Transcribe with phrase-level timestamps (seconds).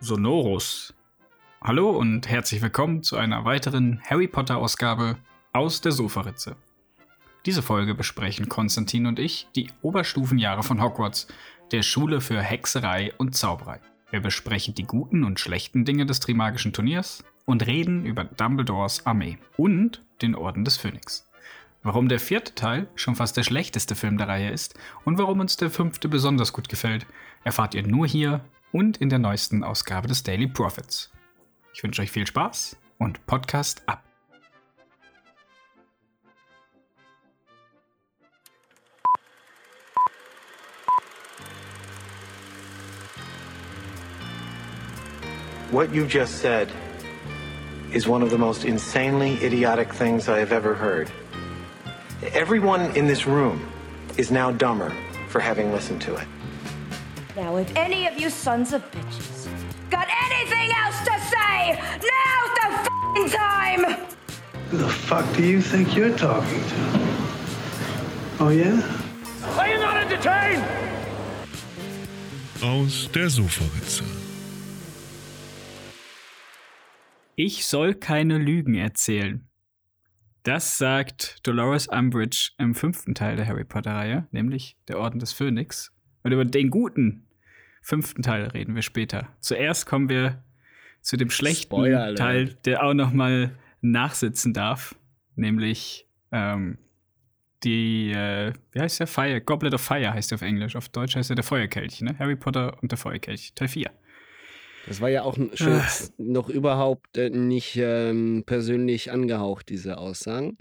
[0.00, 0.94] Sonorus.
[1.60, 5.16] Hallo und herzlich willkommen zu einer weiteren Harry Potter Ausgabe
[5.52, 6.54] aus der Sofaritze.
[7.46, 11.26] Diese Folge besprechen Konstantin und ich die Oberstufenjahre von Hogwarts,
[11.72, 13.80] der Schule für Hexerei und Zauberei.
[14.12, 19.38] Wir besprechen die guten und schlechten Dinge des Trimagischen Turniers und reden über Dumbledores Armee
[19.56, 21.28] und den Orden des Phönix.
[21.82, 25.56] Warum der vierte Teil schon fast der schlechteste Film der Reihe ist und warum uns
[25.56, 27.04] der fünfte besonders gut gefällt,
[27.42, 28.42] erfahrt ihr nur hier
[28.72, 31.10] und in der neuesten Ausgabe des Daily Profits.
[31.74, 34.02] Ich wünsche euch viel Spaß und Podcast ab.
[45.70, 46.68] What you just said
[47.92, 51.10] is one of the most insanely idiotic things I have ever heard.
[52.34, 53.60] Everyone in this room
[54.16, 54.92] is now dumber
[55.28, 56.26] for having listened to it.
[57.38, 59.46] Now, if any of you sons of bitches
[59.90, 63.84] got anything else to say, now's the f***ing time!
[64.70, 66.98] Who the fuck do you think you're talking to?
[68.40, 68.82] Oh, yeah?
[69.56, 70.64] Are you not entertained?
[72.60, 74.02] Aus der Sofaritze.
[77.36, 79.48] Ich soll keine Lügen erzählen.
[80.42, 85.92] Das sagt Dolores Umbridge im fünften Teil der Harry Potter-Reihe, nämlich der Orden des Phönix.
[86.24, 87.27] Und über den guten
[87.82, 89.28] fünften Teil reden wir später.
[89.40, 90.42] Zuerst kommen wir
[91.00, 92.14] zu dem schlechten Spoiler.
[92.14, 94.94] Teil, der auch noch mal nachsitzen darf,
[95.36, 96.78] nämlich ähm,
[97.64, 99.06] die, äh, wie heißt der?
[99.06, 100.76] Fire, Goblet of Fire heißt der auf Englisch.
[100.76, 102.16] Auf Deutsch heißt er der Feuerkelch, ne?
[102.18, 103.90] Harry Potter und der Feuerkelch, Teil 4.
[104.86, 105.80] Das war ja auch n- schon
[106.18, 110.56] noch überhaupt äh, nicht ähm, persönlich angehaucht, diese Aussagen.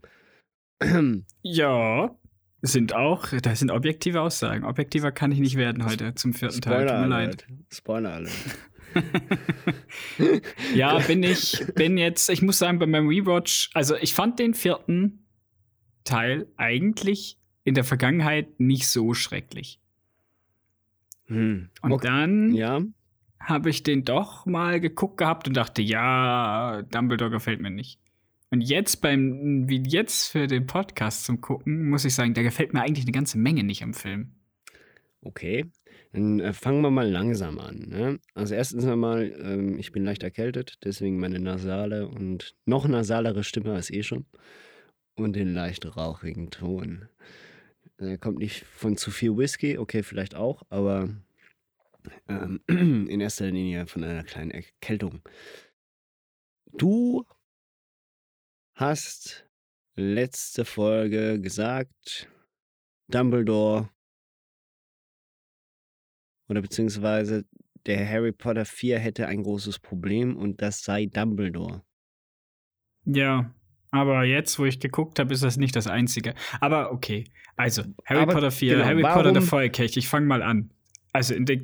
[1.44, 2.16] Ja,
[2.62, 4.64] sind auch, das sind objektive Aussagen.
[4.66, 6.82] Objektiver kann ich nicht werden heute zum vierten Teil.
[6.82, 7.48] Tut Spoiler mir leid.
[7.72, 8.32] Spoiler Alert.
[10.74, 14.54] Ja, bin ich, bin jetzt, ich muss sagen, bei meinem Rewatch, also ich fand den
[14.54, 15.26] vierten
[16.04, 19.80] Teil eigentlich in der Vergangenheit nicht so schrecklich.
[21.26, 21.70] Hm.
[21.82, 22.08] Und Okay.
[22.08, 22.82] dann Ja,
[23.40, 28.00] habe ich den doch mal geguckt gehabt und dachte, ja, Dumbledore gefällt mir nicht.
[28.50, 32.74] Und jetzt beim, wie jetzt für den Podcast zum Gucken, muss ich sagen, der gefällt
[32.74, 34.34] mir eigentlich eine ganze Menge nicht am Film.
[35.22, 35.66] okay.
[36.14, 37.90] Dann äh, fangen wir mal langsam an.
[37.90, 38.20] Ne?
[38.34, 43.74] Also erstens einmal, ähm, ich bin leicht erkältet, deswegen meine nasale und noch nasalere Stimme
[43.74, 44.26] als eh schon.
[45.16, 47.10] Und den leicht rauchigen Ton.
[47.98, 51.10] Er kommt nicht von zu viel Whisky, okay, vielleicht auch, aber
[52.28, 55.22] ähm, in erster Linie von einer kleinen Erkältung.
[56.78, 57.26] Du
[58.78, 59.50] hast
[59.96, 62.30] letzte Folge gesagt,
[63.10, 63.90] Dumbledore
[66.48, 67.46] oder beziehungsweise
[67.88, 71.84] der Harry Potter 4 hätte ein großes Problem und das sei Dumbledore.
[73.06, 73.54] Ja,
[73.90, 76.36] aber jetzt, wo ich geguckt habe, ist das nicht das Einzige.
[76.60, 77.24] Aber okay,
[77.56, 80.72] also Harry Aber Potter 4, genau, Harry Potter der Feuerkelch, ich fange mal an.
[81.14, 81.62] Also in der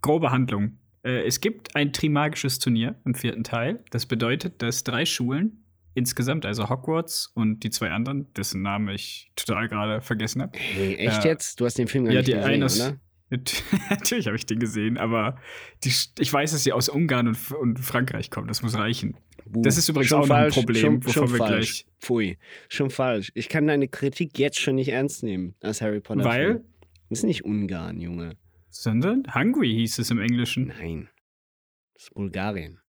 [0.00, 0.78] grobe Handlung.
[1.02, 3.82] Äh, es gibt ein Trimagisches Turnier im vierten Teil.
[3.90, 5.61] Das bedeutet, dass drei Schulen
[5.94, 10.58] insgesamt, also Hogwarts und die zwei anderen, dessen Namen ich total gerade vergessen habe.
[10.58, 11.30] Hey, echt Ja.
[11.30, 11.60] jetzt?
[11.60, 13.00] Du hast den Film gar Ja, nicht die gesehen, eine oder?
[13.88, 15.38] Natürlich habe ich den gesehen, aber
[15.84, 18.46] die, ich weiß, dass sie aus Ungarn und, und Frankreich kommen.
[18.46, 19.16] Das muss reichen.
[19.46, 21.86] Buh, Das ist übrigens schon auch noch ein falsch, Problem, schon, wovon schon wir falsch.
[21.98, 22.38] Pfui,
[22.68, 23.32] schon falsch.
[23.34, 26.24] Ich kann deine Kritik jetzt schon nicht ernst nehmen als Harry Potter.
[26.24, 26.62] Weil?
[27.08, 28.36] Das ist nicht Ungarn, Junge.
[28.68, 30.66] Sondern Hungry hieß es im Englischen.
[30.66, 31.08] Nein.
[31.94, 32.80] Das ist Bulgarien.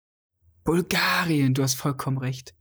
[0.66, 2.54] Bulgarien, du hast vollkommen recht.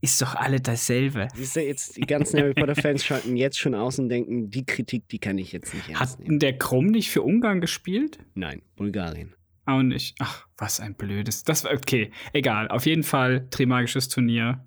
[0.00, 1.28] Ist doch alle dasselbe.
[1.34, 5.08] Siehst du, jetzt die ganzen Harry Potter-Fans schalten jetzt schon aus und denken, die Kritik,
[5.08, 6.30] die kann ich jetzt nicht ernst Hat nehmen.
[6.32, 8.18] denn der Krumm nicht für Ungarn gespielt?
[8.34, 9.34] Nein, Bulgarien.
[9.64, 10.16] Auch nicht.
[10.20, 11.42] Ach, was ein blödes.
[11.44, 12.10] Das war okay.
[12.32, 12.68] Egal.
[12.68, 14.64] Auf jeden Fall Trimagisches Turnier.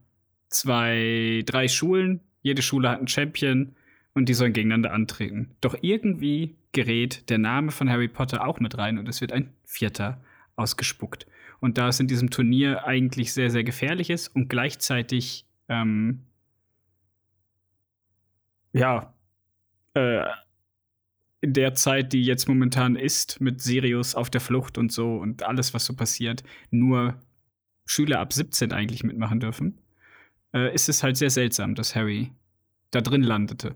[0.50, 2.22] Zwei, drei Schulen.
[2.42, 3.76] Jede Schule hat einen Champion
[4.14, 5.56] und die sollen gegeneinander antreten.
[5.62, 9.54] Doch irgendwie gerät der Name von Harry Potter auch mit rein und es wird ein
[9.64, 10.22] Vierter
[10.56, 11.28] ausgespuckt.
[11.60, 16.26] Und da es in diesem Turnier eigentlich sehr, sehr gefährlich ist und gleichzeitig, ähm,
[18.74, 19.14] ja,
[19.94, 20.24] äh,
[21.42, 25.44] in der Zeit, die jetzt momentan ist, mit Sirius auf der Flucht und so und
[25.44, 27.20] alles, was so passiert, nur
[27.86, 29.80] Schüler ab 17 eigentlich mitmachen dürfen,
[30.54, 32.32] äh, ist es halt sehr seltsam, dass Harry
[32.92, 33.76] da drin landete.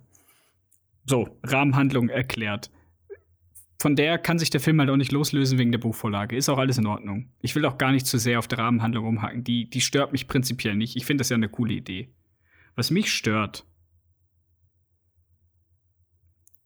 [1.05, 2.69] So, Rahmenhandlung erklärt.
[3.83, 6.37] Von der kann sich der Film halt auch nicht loslösen wegen der Buchvorlage.
[6.37, 7.27] Ist auch alles in Ordnung.
[7.41, 9.43] Ich will auch gar nicht zu sehr auf der Rahmenhandlung rumhacken.
[9.43, 10.95] Die, die stört mich prinzipiell nicht.
[10.95, 12.07] Ich finde das ja eine coole Idee.
[12.77, 13.65] Was mich stört,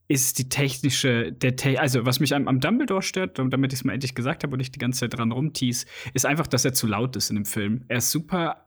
[0.08, 3.80] ist die technische, der Te also was mich am, am Dumbledore stört, und damit ich
[3.80, 6.66] es mal endlich gesagt habe und ich die ganze Zeit dran rumtease, ist einfach, dass
[6.66, 7.84] er zu laut ist in dem Film.
[7.88, 8.67] Er ist super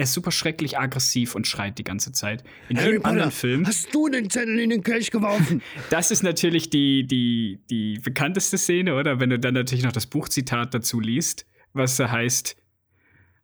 [0.00, 2.42] er ist super schrecklich aggressiv und schreit die ganze Zeit.
[2.70, 3.66] In Harry jedem Potter, anderen Film.
[3.66, 5.60] Hast du den Zettel in den Kelch geworfen?
[5.90, 9.20] Das ist natürlich die, die, die bekannteste Szene, oder?
[9.20, 12.56] Wenn du dann natürlich noch das Buchzitat dazu liest, was da heißt: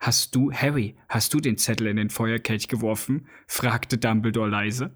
[0.00, 3.26] Hast du, Harry, hast du den Zettel in den Feuerkelch geworfen?
[3.46, 4.94] fragte Dumbledore leise.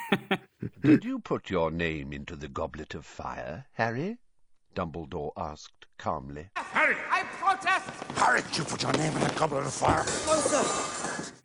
[0.82, 4.16] Did you put your name into the goblet of fire, Harry?
[4.76, 6.50] Dumbledore asked calmly.
[6.56, 6.96] Harry!
[7.10, 7.88] I protest!
[8.16, 10.04] Harry, you put your name in a goblet of fire.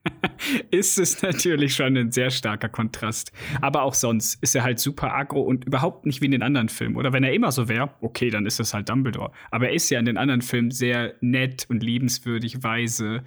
[0.71, 3.31] ist es natürlich schon ein sehr starker Kontrast.
[3.61, 6.69] Aber auch sonst ist er halt super aggro und überhaupt nicht wie in den anderen
[6.69, 6.95] Filmen.
[6.95, 9.31] Oder wenn er immer so wäre, okay, dann ist es halt Dumbledore.
[9.49, 13.23] Aber er ist ja in den anderen Filmen sehr nett und liebenswürdig, weise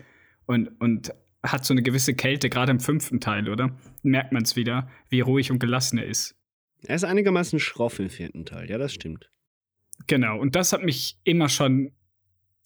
[0.46, 3.76] und, und hat so eine gewisse Kälte, gerade im fünften Teil, oder?
[4.02, 6.36] Merkt man es wieder, wie ruhig und gelassen er ist.
[6.86, 9.30] Er ist einigermaßen schroff im vierten Teil, ja, das stimmt.
[10.06, 11.92] Genau, und das hat mich immer schon.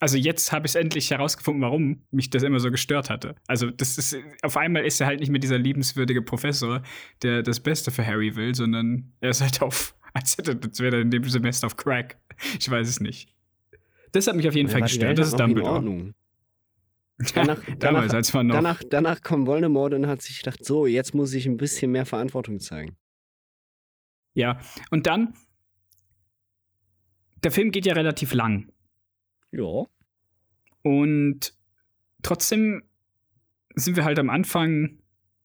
[0.01, 3.35] Also jetzt habe ich es endlich herausgefunden, warum mich das immer so gestört hatte.
[3.49, 6.83] Also das ist auf einmal ist er halt nicht mehr dieser liebenswürdige Professor,
[7.23, 10.97] der das Beste für Harry will, sondern er ist halt auf, als, hätte, als wäre
[10.97, 12.17] er in dem Semester auf Crack.
[12.61, 13.35] Ich weiß es nicht.
[14.13, 15.19] Das hat mich auf jeden Ja, Fall gestört.
[15.19, 15.75] Das ist Dumbledore.
[15.75, 16.15] Ordnung.
[17.35, 18.55] Danach, Danach, Damals, als man noch.
[18.55, 22.07] danach, danach kommt Voldemort und hat sich gedacht, so, jetzt muss ich ein bisschen mehr
[22.07, 22.97] Verantwortung zeigen.
[24.35, 24.61] Ja,
[24.93, 25.35] und dann.
[27.43, 28.73] Der Film geht ja relativ lang.
[29.53, 29.87] Ja.
[30.83, 31.55] Und
[32.23, 32.83] trotzdem
[33.75, 34.99] sind wir halt am Anfang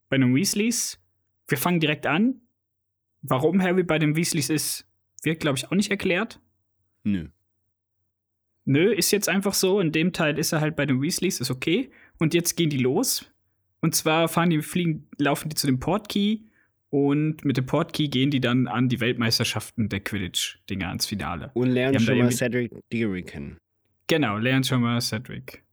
[0.09, 0.99] bei den Weasleys.
[1.47, 2.41] Wir fangen direkt an.
[3.21, 4.87] Warum Harry bei den Weasleys ist,
[5.21, 6.41] wird, glaube ich, auch nicht erklärt.
[7.03, 7.29] Nö.
[8.65, 9.79] Nö, ist jetzt einfach so.
[9.79, 11.91] In dem Teil ist er halt bei den Weasleys, ist okay.
[12.19, 13.25] Und jetzt gehen die los.
[13.81, 16.45] Und zwar fahren die, fliegen, laufen die zu dem Portkey
[16.93, 21.49] und mit dem Portkey gehen die dann an die Weltmeisterschaften der Quidditch-Dinger ans Finale.
[21.55, 23.57] Und lernen schon mal Cedric Diggory kennen.
[24.05, 25.63] Genau, lernt schon mal Cedric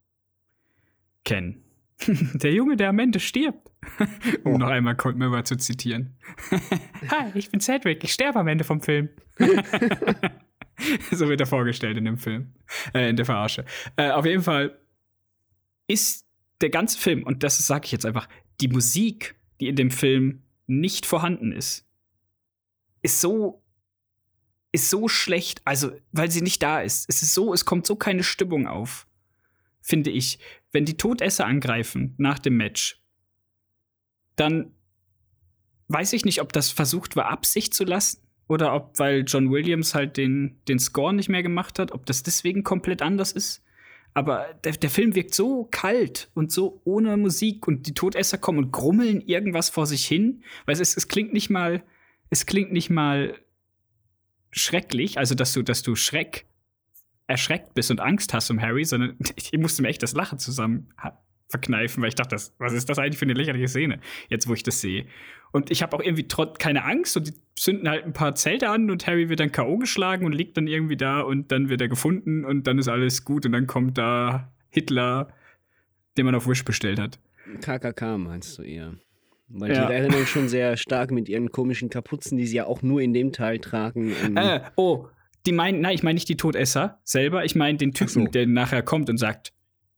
[1.23, 1.63] kennen.
[2.09, 3.71] der Junge, der am Ende stirbt.
[4.45, 6.17] um noch einmal Colt Mirror zu zitieren.
[7.11, 9.11] Hi, ich bin Cedric, ich sterbe am Ende vom Film.
[11.11, 12.55] so wird er vorgestellt in dem Film.
[12.95, 13.67] Äh, in der Verarsche.
[13.97, 14.79] Äh, auf jeden Fall
[15.87, 16.27] ist
[16.63, 18.27] der ganze Film, und das sage ich jetzt einfach,
[18.63, 21.87] die Musik, die in dem Film nicht vorhanden ist,
[23.03, 23.63] ist so
[24.73, 27.07] ist so schlecht, also weil sie nicht da ist.
[27.09, 29.09] Es ist so, es kommt so keine Stimmung auf,
[29.81, 30.39] finde ich.
[30.71, 33.03] Wenn die Todesser angreifen nach dem Match,
[34.37, 34.73] dann
[35.89, 39.95] weiß ich nicht, ob das versucht war, Absicht zu lassen oder ob, weil John Williams
[39.95, 43.65] halt den, den Score nicht mehr gemacht hat, ob das deswegen komplett anders ist.
[44.12, 48.59] Aber der, der Film wirkt so kalt und so ohne Musik und die Todesser kommen
[48.59, 50.43] und grummeln irgendwas vor sich hin.
[50.67, 51.83] Weil es, es klingt nicht mal,
[52.29, 53.39] es klingt nicht mal
[54.51, 56.47] schrecklich, also dass du, dass du Schreck
[57.29, 60.93] erschreckt bist und Angst hast um Harry, sondern ich musste mir echt das Lachen zusammen
[61.50, 64.55] verkneifen, weil ich dachte, das, was ist das eigentlich für eine lächerliche Szene, jetzt wo
[64.55, 65.05] ich das sehe.
[65.52, 68.69] Und ich habe auch irgendwie trotz keine Angst und die zünden halt ein paar Zelte
[68.70, 69.79] an und Harry wird dann K.O.
[69.79, 73.25] geschlagen und liegt dann irgendwie da und dann wird er gefunden und dann ist alles
[73.25, 75.29] gut und dann kommt da Hitler,
[76.17, 77.19] den man auf Wish bestellt hat.
[77.61, 78.94] KKK meinst du eher.
[79.49, 79.87] Weil Ja.
[79.88, 83.12] die erinnern schon sehr stark mit ihren komischen Kapuzen, die sie ja auch nur in
[83.12, 84.12] dem Teil tragen.
[84.25, 85.08] ähm, Äh, oh,
[85.47, 88.31] die meinen, nein, ich meine nicht die Todesser selber, ich meine den Typen, so.
[88.31, 89.52] der nachher kommt und sagt,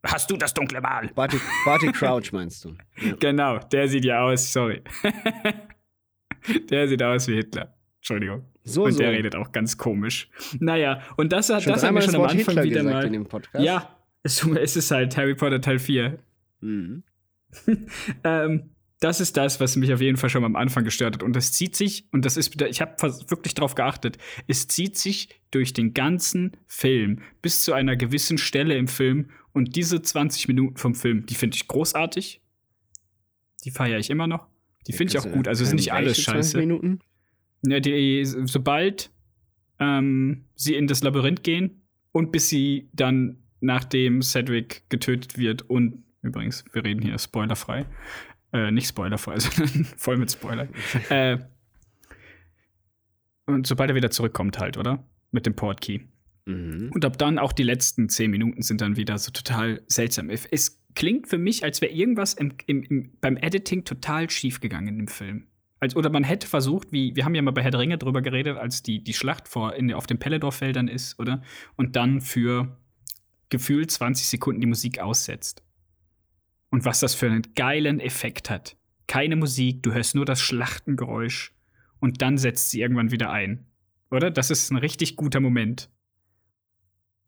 [0.05, 1.11] hast du das dunkle Mal?
[1.15, 2.75] Barty, Barty Crouch meinst du?
[3.03, 3.15] Ja.
[3.19, 4.83] Genau, der sieht ja aus, sorry.
[6.71, 7.75] der sieht aus wie Hitler.
[7.97, 8.45] Entschuldigung.
[8.65, 8.99] So, und so.
[8.99, 10.29] der redet auch ganz komisch.
[10.61, 13.07] Naja, und das hat Schon das haben wir dreimal schon am Anfang Hitler wieder mal.
[13.07, 13.65] in dem Podcast.
[13.65, 16.19] Ja, es, es ist halt Harry Potter Teil 4.
[16.61, 17.03] Mhm.
[18.25, 18.71] ähm,
[19.03, 21.23] das ist das, was mich auf jeden Fall schon am Anfang gestört hat.
[21.25, 22.95] Und das zieht sich, und das ist ich habe
[23.29, 24.17] wirklich drauf geachtet,
[24.47, 29.31] es zieht sich durch den ganzen Film bis zu einer gewissen Stelle im Film.
[29.53, 32.41] Und diese 20 Minuten vom Film, die finde ich großartig.
[33.65, 34.49] Die feiere ich immer noch.
[34.87, 35.47] Die finde ich auch gut.
[35.47, 36.59] Also es ist nicht alles Welche 20 scheiße.
[36.59, 37.01] Minuten?
[37.65, 39.11] Ja, die, sobald
[39.79, 46.03] ähm, sie in das Labyrinth gehen und bis sie dann, nachdem Cedric getötet wird und
[46.23, 47.87] übrigens, wir reden hier spoilerfrei,
[48.53, 50.69] äh, nicht spoilerfrei, sondern voll mit Spoiler.
[51.11, 51.39] äh,
[53.47, 55.05] und sobald er wieder zurückkommt halt, oder?
[55.31, 56.09] Mit dem Portkey.
[56.47, 56.91] Mhm.
[56.93, 60.31] Und ab dann auch die letzten zehn Minuten sind dann wieder so total seltsam.
[60.31, 64.99] Es klingt für mich, als wäre irgendwas im, im, im, beim Editing total schief gegangen
[64.99, 65.47] im Film.
[65.81, 68.23] Als, oder man hätte versucht, wie, wir haben ja mal bei Herr der Ringe drüber
[68.23, 71.43] geredet, als die, die Schlacht vor, in, auf den Pelledor-Feldern ist, oder?
[71.77, 72.77] Und dann für
[73.49, 75.63] gefühlt 20 Sekunden die Musik aussetzt.
[76.71, 78.77] Und was das für einen geilen Effekt hat.
[79.07, 81.53] Keine Musik, du hörst nur das Schlachtengeräusch.
[82.01, 83.67] und dann setzt sie irgendwann wieder ein.
[84.11, 84.31] Oder?
[84.31, 85.89] Das ist ein richtig guter Moment.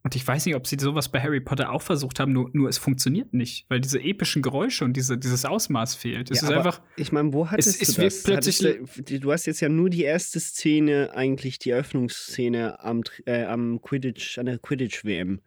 [0.07, 2.69] Und ich weiß nicht, ob sie sowas bei Harry Potter auch versucht haben, nur, nur
[2.69, 6.31] es funktioniert nicht, weil diese epischen Geräusche und diese, dieses Ausmaß fehlt.
[6.31, 6.83] Es Ja, ist aber einfach.
[6.99, 8.23] Ich meine, wo hattest es- du es das?
[8.23, 13.45] plötzlich- du, du hast jetzt ja nur die erste Szene, eigentlich die Eröffnungsszene am, äh,
[13.45, 15.41] am Quidditch, an der Quidditch-WM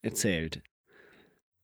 [0.00, 0.62] erzählt.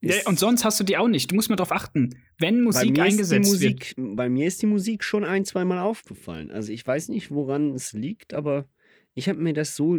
[0.02, 1.30] Ja, und sonst hast du die auch nicht.
[1.30, 2.10] Du musst mal drauf achten.
[2.36, 3.96] Wenn Musik eingesetzt die wird.
[3.96, 6.50] Musik, Bei mir ist die Musik schon ein, zweimal aufgefallen.
[6.50, 8.66] Also ich weiß nicht, woran es liegt, aber
[9.14, 9.98] ich habe mir das so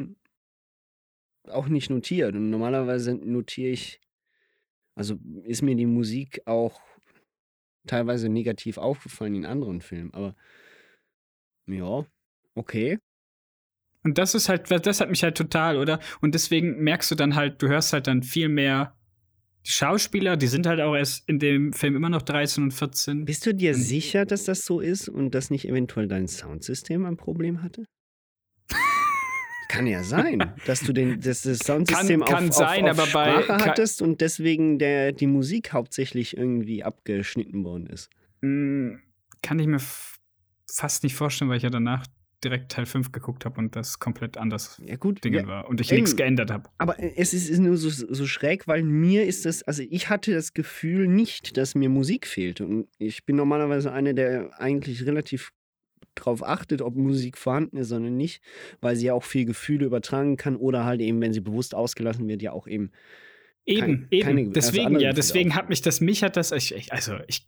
[1.50, 2.36] auch nicht notiert.
[2.36, 4.00] Und normalerweise notiere ich,
[4.96, 6.80] also ist mir die Musik auch
[7.86, 10.14] teilweise negativ aufgefallen in anderen Filmen.
[10.14, 10.36] Aber
[11.68, 12.06] ja,
[12.56, 13.00] okay.
[14.04, 16.00] Und das ist halt, das hat mich halt total, oder?
[16.22, 18.96] Und deswegen merkst du dann halt, du hörst halt dann viel mehr
[19.66, 23.24] die Schauspieler, die sind halt auch erst in dem Film immer noch 13 und 14.
[23.24, 27.16] Bist du dir sicher, dass das so ist und dass nicht eventuell dein Soundsystem ein
[27.16, 27.86] Problem hatte?
[29.74, 33.12] Kann ja sein, dass du den, dass das Soundsystem Kann- kann auf, sein, auf, auf
[33.14, 38.10] bei- Sprache kann- hattest und deswegen der, die Musik hauptsächlich irgendwie abgeschnitten worden ist.
[38.42, 38.96] Mm,
[39.42, 39.80] Kann ich mir
[40.72, 42.06] fast nicht vorstellen, weil ich ja danach
[42.44, 45.80] direkt Teil 5 geguckt habe und das komplett anders Ja gut, Dingen ja, war und
[45.80, 46.70] ich nichts geändert habe.
[46.78, 50.34] aber es ist, ist nur so, so schräg, weil mir ist das, also ich hatte
[50.34, 55.52] das Gefühl nicht, dass mir Musik fehlte und ich bin normalerweise einer, der eigentlich relativ
[56.16, 58.42] drauf achtet, ob Musik vorhanden ist oder nicht,
[58.82, 62.28] weil sie ja auch viel Gefühle übertragen kann oder halt eben, wenn sie bewusst ausgelassen
[62.28, 62.92] wird, ja auch eben
[63.66, 64.24] Eben, Kein- eben.
[64.26, 65.56] keine- also deswegen, andere ja, deswegen auch.
[65.56, 67.48] hat mich das, mich hat das, ich, also ich,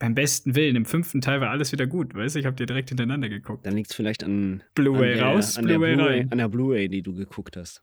[0.00, 2.66] beim besten Willen, im fünften Teil war alles wieder gut, weißt du, ich habe dir
[2.66, 3.64] direkt hintereinander geguckt.
[3.64, 6.32] Dann liegt es vielleicht an, Blu-ray raus, an der Blu-ray rein.
[6.32, 7.82] an der Blu-ray, die du geguckt hast.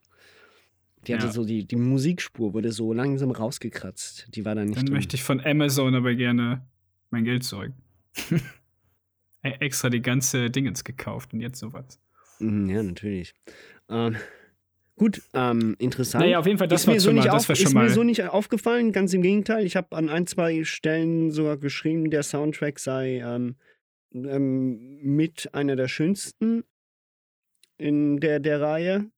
[1.06, 1.32] Die hatte Ja.
[1.32, 4.28] so die, die Musikspur wurde so langsam rausgekratzt.
[4.34, 4.94] Die war da nicht Dann drin.
[4.94, 6.66] möchte ich von Amazon aber gerne
[7.10, 7.72] mein Geld zurück.
[9.48, 12.00] E- Extra die ganze Dingens gekauft und jetzt sowas.
[12.38, 13.34] Mhm, Ja, natürlich.
[13.88, 14.16] Ähm,
[14.96, 16.24] gut, ähm, interessant.
[16.24, 17.90] Naja, auf jeden Fall, das ist war mir so nicht, mal- das auf, ist mir
[17.90, 19.64] so nicht aufgefallen, ganz im Gegenteil.
[19.64, 23.56] Ich habe an ein, zwei Stellen sogar geschrieben, der Soundtrack sei ähm,
[24.14, 26.64] ähm, mit einer der schönsten
[27.76, 29.10] in der, der Reihe.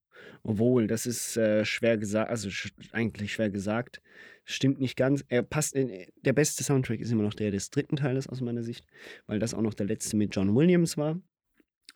[0.43, 4.01] Obwohl, das ist äh, schwer gesagt, also sch eigentlich schwer gesagt.
[4.45, 5.25] Stimmt nicht ganz.
[5.29, 8.63] Er passt in, der beste Soundtrack ist immer noch der des dritten Teiles aus meiner
[8.63, 8.87] Sicht,
[9.27, 11.21] weil das auch noch der letzte mit John Williams war.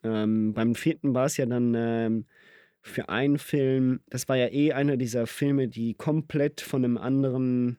[0.02, 2.26] Ähm, beim vierten war es ja dann ähm,
[2.82, 7.78] für einen Film, das war ja eh einer dieser Filme, die komplett von einem anderen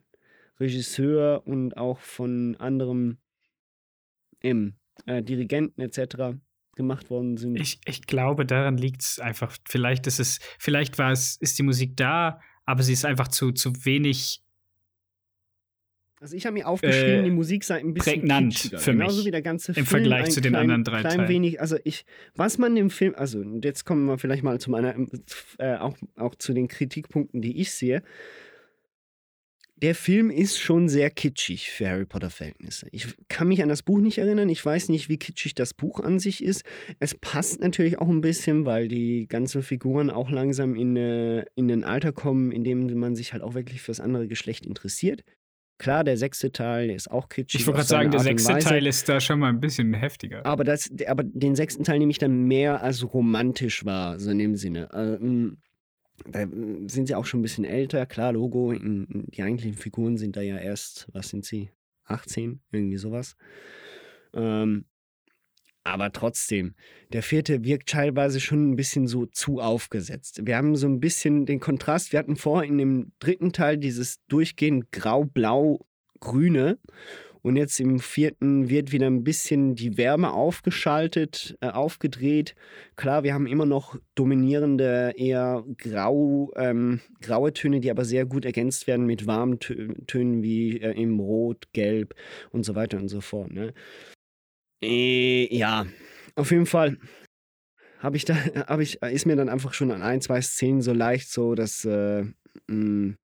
[0.58, 3.18] Regisseur und auch von anderem
[4.40, 4.74] im
[5.06, 6.36] äh, Dirigenten etc.
[6.76, 7.56] gemacht worden sind.
[7.56, 9.56] Ich, ich glaube, daran liegt es einfach.
[9.66, 13.50] Vielleicht ist es, vielleicht war es, ist die Musik da, aber sie ist einfach zu,
[13.50, 14.42] zu wenig.
[16.18, 19.26] Also ich habe mir aufgeschrieben, Äh, die Musik sei ein bisschen prägnant für genauso mich
[19.26, 19.86] wie der ganze im Film.
[19.86, 21.28] Vergleich ein zu den klein, anderen drei klein Teilen.
[21.28, 24.70] wenig, also ich, was man im Film, also und jetzt kommen wir vielleicht mal zu
[24.70, 24.94] meiner,
[25.58, 28.02] äh, auch, auch zu den Kritikpunkten, die ich sehe.
[29.82, 32.86] Der Film ist schon sehr kitschig für Harry Potter Verhältnisse.
[32.92, 34.48] Ich kann mich an das Buch nicht erinnern.
[34.48, 36.64] Ich weiß nicht, wie kitschig das Buch an sich ist.
[36.98, 41.70] Es passt natürlich auch ein bisschen, weil die ganzen Figuren auch langsam in, äh, in
[41.70, 45.24] ein Alter kommen, in dem man sich halt auch wirklich fürs andere Geschlecht interessiert.
[45.78, 47.60] Klar, der sechste Teil ist auch kitschig.
[47.60, 48.58] Ich wollte gerade sagen, der sechste.
[48.58, 50.44] Teil ist da schon mal ein bisschen heftiger.
[50.46, 54.38] Aber, das, aber den sechsten Teil nehme ich dann mehr als romantisch wahr, so in
[54.38, 54.88] dem Sinne.
[54.94, 55.58] Ähm,
[56.24, 56.46] da
[56.86, 60.40] sind sie auch schon ein bisschen älter, klar, Logo, in, die eigentlichen Figuren sind da
[60.40, 61.70] ja erst, was sind sie?
[62.04, 63.36] 18, irgendwie sowas.
[64.32, 64.86] Ähm,
[65.86, 66.74] aber trotzdem,
[67.12, 70.40] der vierte wirkt teilweise schon ein bisschen so zu aufgesetzt.
[70.44, 72.12] Wir haben so ein bisschen den Kontrast.
[72.12, 76.78] Wir hatten vorher in dem dritten Teil dieses durchgehend grau-blau-grüne.
[77.46, 82.56] Und jetzt im vierten wird wieder ein bisschen die Wärme aufgeschaltet, äh, aufgedreht.
[82.96, 88.44] Klar, wir haben immer noch dominierende, eher grau, ähm, graue Töne, die aber sehr gut
[88.44, 92.16] ergänzt werden mit warmen Tö Tönen wie äh, im Rot, Gelb
[92.50, 93.52] und so weiter und so fort.
[93.52, 93.74] Ne?
[94.82, 95.86] Äh, ja,
[96.34, 96.98] auf jeden Fall
[98.00, 98.34] habe ich da,
[98.66, 101.84] habe ich, ist mir dann einfach schon an ein, zwei Szenen so leicht so, dass
[101.84, 102.24] äh,
[102.66, 103.14] mh,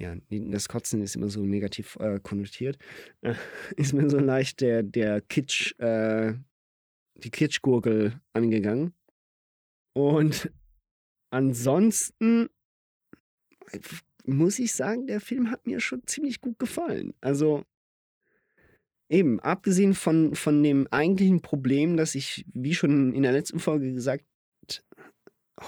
[0.00, 2.78] ja, das Kotzen ist immer so negativ äh, konnotiert,
[3.20, 3.34] äh,
[3.76, 6.34] ist mir so leicht der, der Kitsch, äh,
[7.16, 8.94] die Kitschgurgel angegangen.
[9.92, 10.50] Und
[11.30, 12.48] ansonsten
[14.24, 17.12] muss ich sagen, der Film hat mir schon ziemlich gut gefallen.
[17.20, 17.64] Also
[19.10, 23.92] eben, abgesehen von, von dem eigentlichen Problem, dass ich, wie schon in der letzten Folge
[23.92, 24.24] gesagt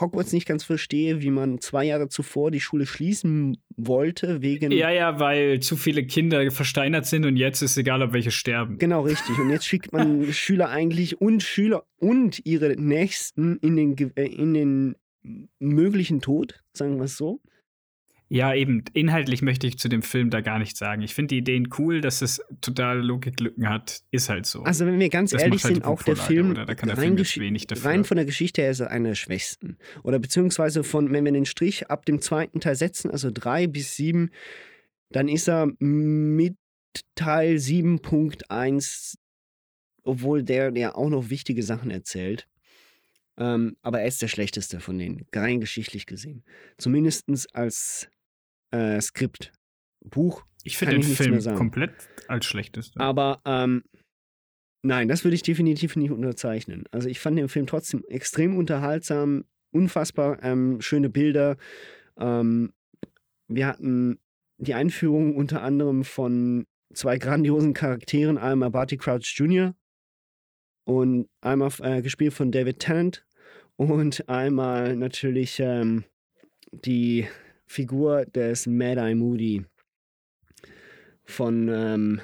[0.00, 4.70] Hogwarts nicht ganz verstehe, wie man zwei Jahre zuvor die Schule schließen wollte, wegen.
[4.72, 8.78] Ja, ja, weil zu viele Kinder versteinert sind und jetzt ist egal, ob welche sterben.
[8.78, 9.38] Genau, richtig.
[9.38, 14.54] Und jetzt schickt man Schüler eigentlich und Schüler und ihre Nächsten in den, äh, in
[14.54, 14.96] den
[15.58, 17.40] möglichen Tod, sagen wir es so.
[18.32, 18.82] Ja, eben.
[18.94, 21.02] Inhaltlich möchte ich zu dem Film da gar nichts sagen.
[21.02, 24.00] Ich finde die Ideen cool, dass es totale Logiklücken hat.
[24.10, 24.62] Ist halt so.
[24.62, 26.64] Also, wenn wir ganz Das ehrlich halt sind, auch der Film, oder?
[26.64, 29.76] Da kann der rein, Film rein von der Geschichte her ist er einer der schwächsten.
[30.02, 33.96] Oder beziehungsweise von, wenn wir den Strich ab dem zweiten Teil setzen, also drei bis
[33.96, 34.30] sieben,
[35.10, 36.56] dann ist er mit
[37.14, 39.16] Teil 7.1,
[40.04, 42.48] obwohl der ja auch noch wichtige Sachen erzählt.
[43.36, 46.44] Ähm, aber er ist der schlechteste von denen, rein geschichtlich gesehen.
[46.78, 48.08] Zumindest als
[48.72, 49.52] äh, Skript.
[50.04, 51.92] Buch ich finde den ich Film komplett
[52.28, 52.98] als schlechteste.
[53.00, 53.84] aber ähm,
[54.82, 56.84] nein, das würde ich definitiv nicht unterzeichnen.
[56.90, 61.56] Also ich fand den Film trotzdem extrem unterhaltsam, unfassbar ähm, schöne Bilder.
[62.18, 62.72] Ähm,
[63.48, 64.18] wir hatten
[64.58, 69.74] die Einführung unter anderem von zwei grandiosen Charakteren, einmal Barty Crouch Jr.
[70.84, 73.24] und einmal äh, gespielt von David Tennant
[73.76, 76.04] und einmal natürlich ähm,
[76.70, 77.26] die
[77.72, 79.64] Figur des Mad-Eye Moody
[81.24, 82.20] von ähm,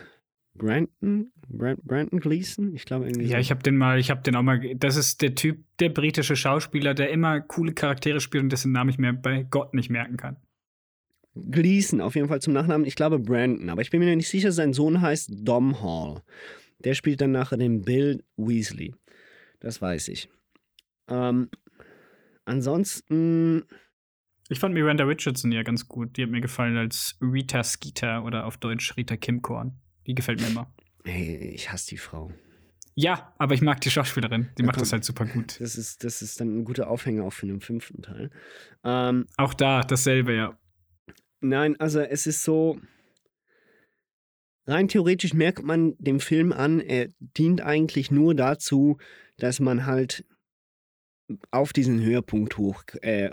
[0.54, 3.28] Brandon, Brand, Brandon Gleason, ich glaube irgendwie.
[3.28, 3.40] Ja, so.
[3.40, 4.60] ich habe den mal, ich habe den auch mal.
[4.74, 8.90] Das ist der Typ, der britische Schauspieler, der immer coole Charaktere spielt und dessen Namen
[8.90, 10.36] ich mir bei Gott nicht merken kann.
[11.34, 12.86] Gleason, auf jeden Fall zum Nachnamen.
[12.86, 16.22] Ich glaube Brandon, aber ich bin mir nicht sicher, sein Sohn heißt Dom Hall.
[16.80, 18.94] Der spielt dann nachher den Bill Weasley.
[19.60, 20.28] Das weiß ich.
[21.08, 21.48] Ähm,
[22.44, 23.64] ansonsten,
[24.48, 26.16] Ich fand Miranda Richardson ja ganz gut.
[26.16, 29.78] Die hat mir gefallen als Rita Skeeter oder auf Deutsch Rita Kimkorn.
[30.06, 30.72] Die gefällt mir immer.
[31.04, 32.32] hey, ich hasse die Frau.
[32.94, 34.48] Ja, aber ich mag die Schauspielerin.
[34.58, 34.82] Die Ja, macht komm.
[34.82, 35.60] das halt super gut.
[35.60, 38.30] Das ist, das ist dann ein guter Aufhänger auch für den fünften Teil.
[38.84, 40.58] Ähm, Auch da dasselbe, ja.
[41.40, 42.80] Nein, also es ist so.
[44.66, 48.98] Rein theoretisch merkt man dem Film an, er dient eigentlich nur dazu,
[49.38, 50.24] dass man halt
[51.50, 53.30] auf diesen Höhepunkt hoch äh,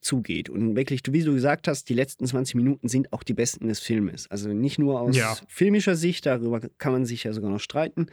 [0.00, 0.48] zugeht.
[0.48, 3.80] Und wirklich, wie du gesagt hast, die letzten 20 Minuten sind auch die besten des
[3.80, 4.30] Filmes.
[4.30, 5.36] Also nicht nur aus Ja.
[5.46, 8.06] filmischer Sicht, darüber kann man sich ja sogar noch streiten,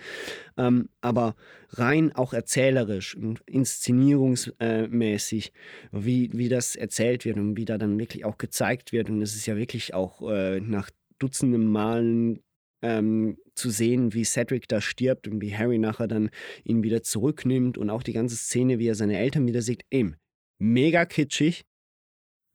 [0.58, 1.36] ähm, aber
[1.70, 5.52] rein auch erzählerisch und inszenierungsmäßig,
[5.92, 9.10] wie, wie das erzählt wird und wie da dann wirklich auch gezeigt wird.
[9.10, 10.90] Und es ist ja wirklich auch äh, nach
[11.20, 12.42] Dutzenden Malen
[12.86, 16.30] ähm, zu sehen, wie Cedric da stirbt und wie Harry nachher dann
[16.64, 20.18] ihn wieder zurücknimmt und auch die ganze Szene, wie er seine Eltern wieder sieht, eben
[20.60, 21.64] mega kitschig,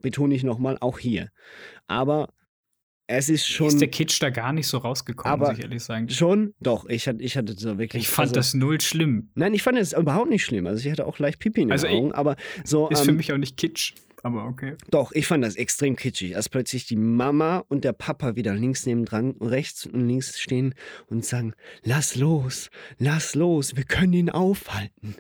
[0.03, 1.31] betone ich nochmal, auch hier.
[1.89, 2.33] Aber
[3.13, 5.83] es ist schon, Ist der Kitsch da gar nicht so rausgekommen, Aber muss ich ehrlich
[5.83, 6.09] sagen.
[6.11, 8.03] schon, doch, ich hatte, ich hatte so wirklich.
[8.05, 9.31] Ich fand also, das null schlimm.
[9.35, 10.67] Nein, ich fand es überhaupt nicht schlimm.
[10.69, 12.89] Also ich hatte auch leicht Pipi in den Also ich- Augen, aber so.
[12.89, 14.75] Ist ähm, für mich auch nicht Kitsch, aber okay.
[14.91, 18.87] Doch, ich fand das extrem kitschig, als plötzlich die Mama und der Papa wieder links
[18.87, 20.75] neben dran, rechts und links stehen
[21.09, 25.17] und sagen, lass los, lass los, wir können ihn aufhalten.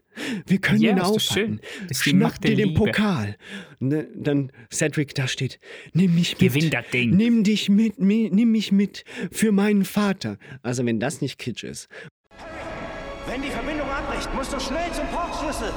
[0.47, 1.61] Wir können Ja, ihn aufhalten.
[1.93, 2.85] Schnapp dir den Liebe.
[2.85, 3.37] Pokal.
[3.79, 5.59] Ne, dann Cedric da steht,
[5.93, 6.53] nimm mich mit.
[6.53, 7.11] Gewinn das Ding.
[7.17, 10.37] Nimm dich mit, mi, nimm mich mit für meinen Vater.
[10.63, 11.89] Also wenn das nicht kitsch ist.
[13.31, 15.73] Wenn die Verbindung abbricht, musst du schnell zum Portschlüssel.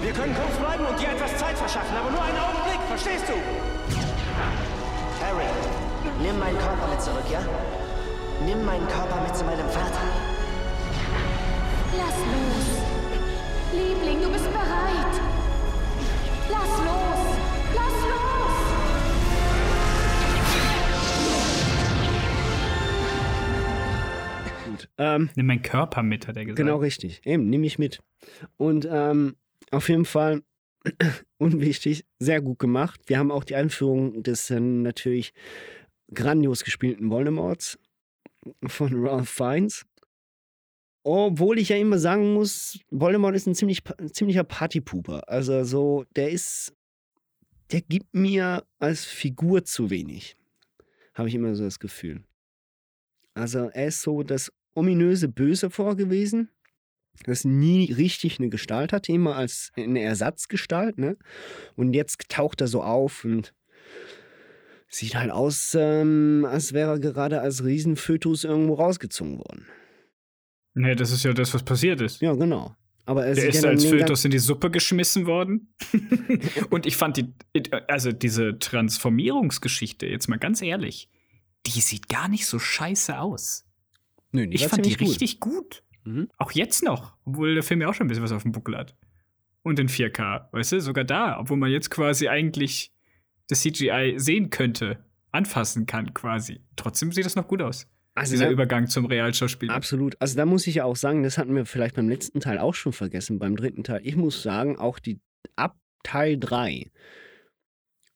[0.00, 3.32] Wir können kurz bleiben und dir etwas Zeit verschaffen, aber nur einen Augenblick, verstehst du?
[5.20, 5.50] Harry,
[6.22, 7.40] nimm meinen Körper mit zurück, ja?
[8.46, 10.06] Nimm meinen Körper mit zu meinem Vater.
[11.98, 12.68] Lass los.
[13.72, 15.14] Liebling, du bist bereit.
[16.48, 17.47] Lass los.
[24.98, 26.56] Ähm, Nimm meinen Körper mit, hat er gesagt.
[26.56, 27.24] Genau richtig.
[27.24, 28.00] Eben, nehme ich mit.
[28.56, 29.36] Und ähm,
[29.70, 30.42] auf jeden Fall
[31.38, 33.00] unwichtig, sehr gut gemacht.
[33.06, 35.32] Wir haben auch die Einführung des äh, natürlich
[36.12, 37.78] grandios gespielten Voldemorts
[38.66, 39.86] von Ralph Fiennes.
[41.04, 45.28] Obwohl ich ja immer sagen muss, Voldemort ist ein ziemlich, ein ziemlicher Partypuper.
[45.28, 46.74] Also so, der ist,
[47.70, 50.36] der gibt mir als Figur zu wenig.
[51.14, 52.22] Habe ich immer so das Gefühl.
[53.34, 56.50] Also er ist so das ominöse Böse vorgewesen,
[57.24, 61.16] das nie richtig eine Gestalt hatte, immer als eine Ersatzgestalt, ne?
[61.74, 63.54] Und jetzt taucht er so auf und
[64.88, 69.66] sieht halt aus, ähm, als wäre er gerade als Riesenfötus irgendwo rausgezogen worden.
[70.74, 72.20] Nee, das ist ja das, was passiert ist.
[72.20, 72.74] Ja, genau.
[73.04, 75.74] Aber er Der ist ja als Fötus in die Suppe geschmissen worden.
[76.70, 77.32] Und ich fand die,
[77.88, 81.08] also diese Transformierungsgeschichte, jetzt mal ganz ehrlich,
[81.66, 83.64] die sieht gar nicht so scheiße aus.
[84.32, 85.00] Nö, die Ich fand die gut.
[85.08, 85.82] richtig gut.
[86.04, 86.28] Mhm.
[86.38, 88.76] Auch jetzt noch, obwohl der Film ja auch schon ein bisschen was auf dem Buckel
[88.76, 88.96] hat.
[89.62, 90.48] und in 4K.
[90.52, 92.90] Weißt du, sogar da, obwohl man jetzt quasi eigentlich
[93.48, 96.60] das CGI sehen könnte, anfassen kann quasi.
[96.76, 97.86] Trotzdem sieht das noch gut aus.
[98.14, 99.70] Also Dieser da- Übergang zum Realschauspiel.
[99.70, 100.16] Absolut.
[100.20, 102.74] Also da muss ich ja auch sagen, das hatten wir vielleicht beim letzten Teil auch
[102.74, 104.00] schon vergessen, beim dritten Teil.
[104.04, 105.20] Ich muss sagen, auch die
[105.56, 106.90] ab Teil 3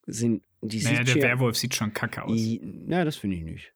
[0.07, 2.39] sind die Naja, der Werwolf sieht schon kacke aus.
[2.39, 3.73] I- Ja, das finde ich nicht.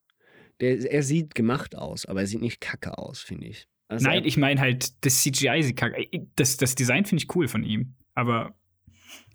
[0.60, 3.68] Der, er sieht gemacht aus, aber er sieht nicht kacke aus, finde ich.
[3.88, 6.06] Also Nein, ich meine halt, das CGI sieht kacke.
[6.34, 7.94] Das, das Design finde ich cool von ihm.
[8.14, 8.56] Aber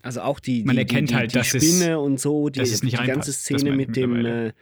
[0.02, 2.50] also auch die, die, man die, erkennt die, halt, die dass es- Spinne und so,
[2.50, 4.54] die, die ganze Szene mit dem äh,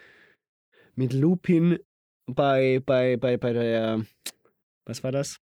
[0.95, 1.79] mit Lupin
[2.25, 4.05] bei, bei, bei, bei der
[4.85, 5.39] was war das?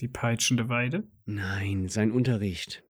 [0.00, 1.04] die peitschende Weide.
[1.26, 2.82] Nein, sein Unterricht.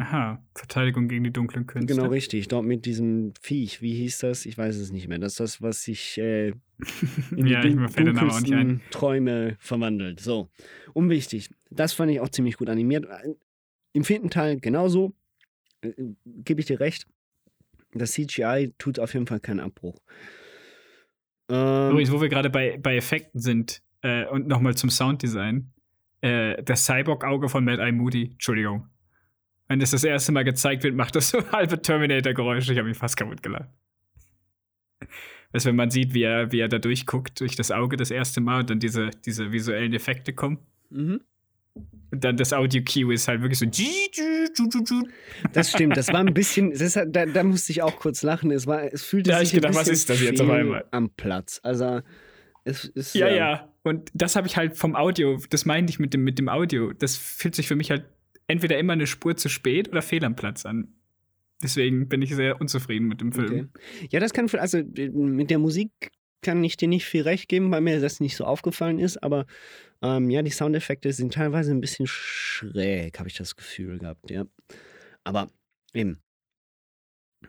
[0.00, 1.92] Aha, Verteidigung gegen die dunklen Künste.
[1.92, 4.46] Genau richtig, dort mit diesem Viech, wie hieß das?
[4.46, 5.18] Ich weiß es nicht mehr.
[5.18, 6.52] Das ist das, was sich äh,
[7.36, 10.20] in ja, die dun dunkelsten Träume verwandelt.
[10.20, 10.50] So,
[10.92, 11.50] unwichtig.
[11.70, 13.06] Das fand ich auch ziemlich gut animiert.
[13.92, 15.14] Im vierten Teil genauso,
[15.80, 15.90] äh,
[16.24, 17.08] gebe ich dir recht.
[17.92, 19.98] Das CGI tut auf jeden Fall keinen Abbruch.
[21.48, 25.72] Ähm, Übrigens, wo wir gerade bei, bei Effekten sind äh, und nochmal zum Sounddesign.
[26.20, 28.88] Äh, das Cyborg-Auge von Mad Eye Moody, Entschuldigung.
[29.68, 32.72] Wenn das das erste Mal gezeigt wird, macht das so halbe Terminator-Geräusche.
[32.72, 33.68] Ich habe mich fast kaputt gelacht.
[35.52, 38.40] Weißt wenn man sieht, wie er, wie er da durchguckt, durch das Auge das erste
[38.40, 40.58] Mal und dann diese, diese visuellen Effekte kommen.
[40.90, 41.20] mhm.
[42.10, 43.66] Und dann das Audio-Cue ist halt wirklich so.
[45.52, 48.50] Das stimmt, das war ein bisschen, das hat, da, da musste ich auch kurz lachen.
[48.50, 50.86] Es, war, es fühlte hab sich ich gedacht, ein was ist das jetzt auf einmal?
[50.90, 51.60] am Platz.
[51.62, 52.00] Also,
[52.64, 53.14] es ist.
[53.14, 53.68] Ja, ähm, ja.
[53.82, 56.92] Und das habe ich halt vom Audio, das meine ich mit dem, mit dem Audio.
[56.94, 58.06] Das fühlt sich für mich halt
[58.48, 60.94] entweder immer eine Spur zu spät oder fehl am Platz an.
[61.62, 63.70] Deswegen bin ich sehr unzufrieden mit dem Film.
[63.74, 64.08] Okay.
[64.10, 65.90] Ja, das kann, also mit der Musik
[66.40, 69.46] kann ich dir nicht viel recht geben, weil mir das nicht so aufgefallen ist, aber
[70.02, 74.44] ähm, ja, die Soundeffekte sind teilweise ein bisschen schräg, habe ich das Gefühl gehabt, ja.
[75.24, 75.50] Aber
[75.94, 76.22] eben,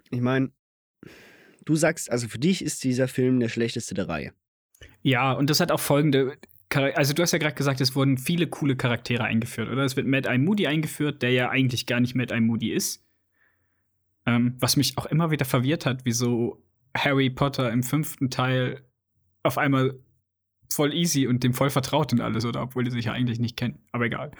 [0.09, 0.51] ich meine,
[1.65, 4.33] du sagst, also für dich ist dieser Film der schlechteste der Reihe.
[5.01, 6.37] Ja, und das hat auch folgende.
[6.71, 9.83] Also, du hast ja gerade gesagt, es wurden viele coole Charaktere eingeführt, oder?
[9.83, 13.03] Es wird Mad Eye Moody eingeführt, der ja eigentlich gar nicht Mad Eye Moody ist.
[14.25, 16.63] Ähm, was mich auch immer wieder verwirrt hat, wieso
[16.95, 18.83] Harry Potter im fünften Teil
[19.41, 19.99] auf einmal
[20.71, 22.61] voll easy und dem voll vertraut und alles, oder?
[22.61, 23.79] Obwohl die sich ja eigentlich nicht kennen.
[23.91, 24.31] Aber egal.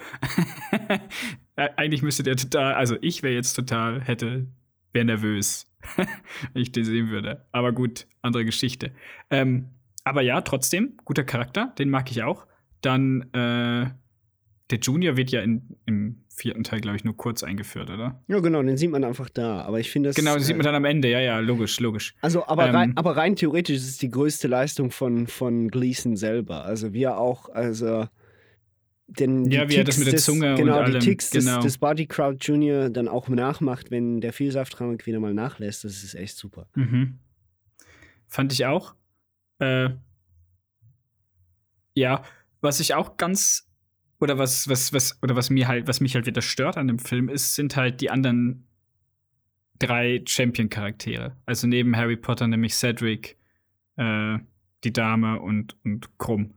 [1.55, 4.47] Eigentlich müsste der total, also ich wäre jetzt total, hätte,
[4.93, 7.45] wäre nervös, wenn ich den sehen würde.
[7.51, 8.91] Aber gut, andere Geschichte.
[9.29, 9.69] Ähm,
[10.03, 12.47] aber ja, trotzdem, guter Charakter, den mag ich auch.
[12.81, 13.89] Dann, äh,
[14.69, 18.21] der Junior wird ja in, im vierten Teil, glaube ich, nur kurz eingeführt, oder?
[18.27, 19.62] Ja, genau, den sieht man einfach da.
[19.62, 20.15] Aber ich finde das.
[20.15, 22.15] genau, das sieht man äh, dann am Ende, ja, ja, logisch, logisch.
[22.21, 26.15] Also, aber, Ähm, rein, aber rein theoretisch ist es die größte Leistung von, von Gleason
[26.15, 26.65] selber.
[26.65, 28.07] Also, wie er auch, also.
[29.07, 31.55] Den, Ja, wie er das mit der des, Zunge und genau, allem, die Ticks genau.
[31.55, 35.83] des, des Body Crowd Junior dann auch nachmacht, wenn der Vielsafttrank wieder mal nachlässt.
[35.83, 36.67] Das ist echt super.
[36.75, 37.17] Mhm.
[38.27, 38.93] Fand ich auch.
[39.59, 39.89] Äh,
[41.93, 42.23] ja,
[42.61, 43.69] was ich auch ganz
[44.19, 46.99] oder was was was oder was mir halt was mich halt wieder stört an dem
[46.99, 48.67] Film ist, sind halt die anderen
[49.79, 51.37] drei Champion-Charaktere.
[51.45, 53.37] Also neben Harry Potter nämlich Cedric,
[53.95, 54.37] äh,
[54.83, 56.53] die Dame und und Krumm.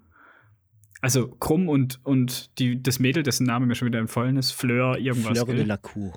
[1.00, 4.98] Also Krumm und und die das Mädel, dessen Name mir schon wieder empfohlen ist, Fleur
[4.98, 5.38] irgendwas.
[5.40, 6.12] Fleur de la Cour.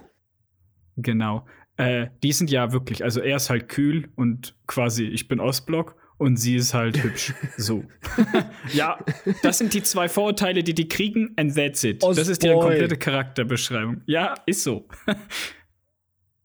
[0.98, 1.46] Genau.
[1.78, 5.96] Äh, die sind ja wirklich, also er ist halt kühl und quasi, ich bin Ostblock
[6.18, 7.34] und sie ist halt hübsch.
[7.58, 7.84] So.
[8.74, 9.00] ja,
[9.42, 12.04] das sind die zwei Vorurteile, die die kriegen, and that's it.
[12.04, 14.02] Das ist ihre komplette Charakterbeschreibung.
[14.06, 14.88] Ja, ist so.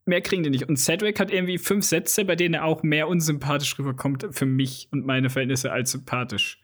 [0.06, 0.68] mehr kriegen die nicht.
[0.68, 4.88] Und Cedric hat irgendwie fünf Sätze, bei denen er auch mehr unsympathisch rüberkommt für mich
[4.90, 6.60] und meine Verhältnisse als sympathisch.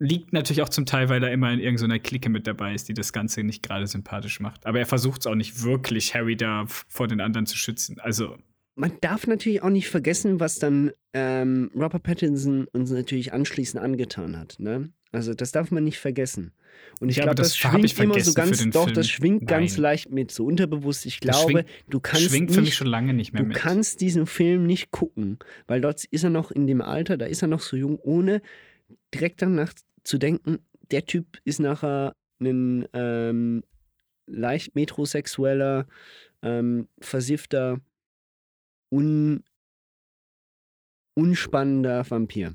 [0.00, 2.94] Liegt natürlich auch zum Teil, weil er immer in irgendeiner Clique mit dabei ist, die
[2.94, 4.64] das Ganze nicht gerade sympathisch macht.
[4.64, 7.98] Aber er versucht es auch nicht wirklich, Harry da vor den anderen zu schützen.
[7.98, 8.38] Also,
[8.78, 14.38] Man darf natürlich auch nicht vergessen, was dann ähm, Robert Pattinson uns natürlich anschließend angetan
[14.38, 14.56] hat.
[14.60, 14.90] Ne?
[15.10, 16.52] Also das darf man nicht vergessen.
[17.00, 18.94] Und ich Ja, glaube, das, das schwingt immer so ganz, doch, Film.
[18.94, 19.82] das schwingt ganz Nein.
[19.82, 21.06] leicht mit, so unterbewusst.
[21.06, 23.56] Ich glaube, schwingt- du kannst schwingt nicht, für mich schon lange nicht mehr du mit.
[23.56, 27.42] kannst diesen Film nicht gucken, weil dort ist er noch in dem Alter, da ist
[27.42, 28.42] er noch so jung, ohne
[29.12, 29.72] direkt danach
[30.04, 30.58] zu denken,
[30.92, 33.64] der Typ ist nachher ein ähm,
[34.26, 35.86] leicht metrosexueller,
[36.42, 37.80] ähm, versiffter,
[38.90, 39.42] un,
[41.14, 42.54] unspannender Vampir.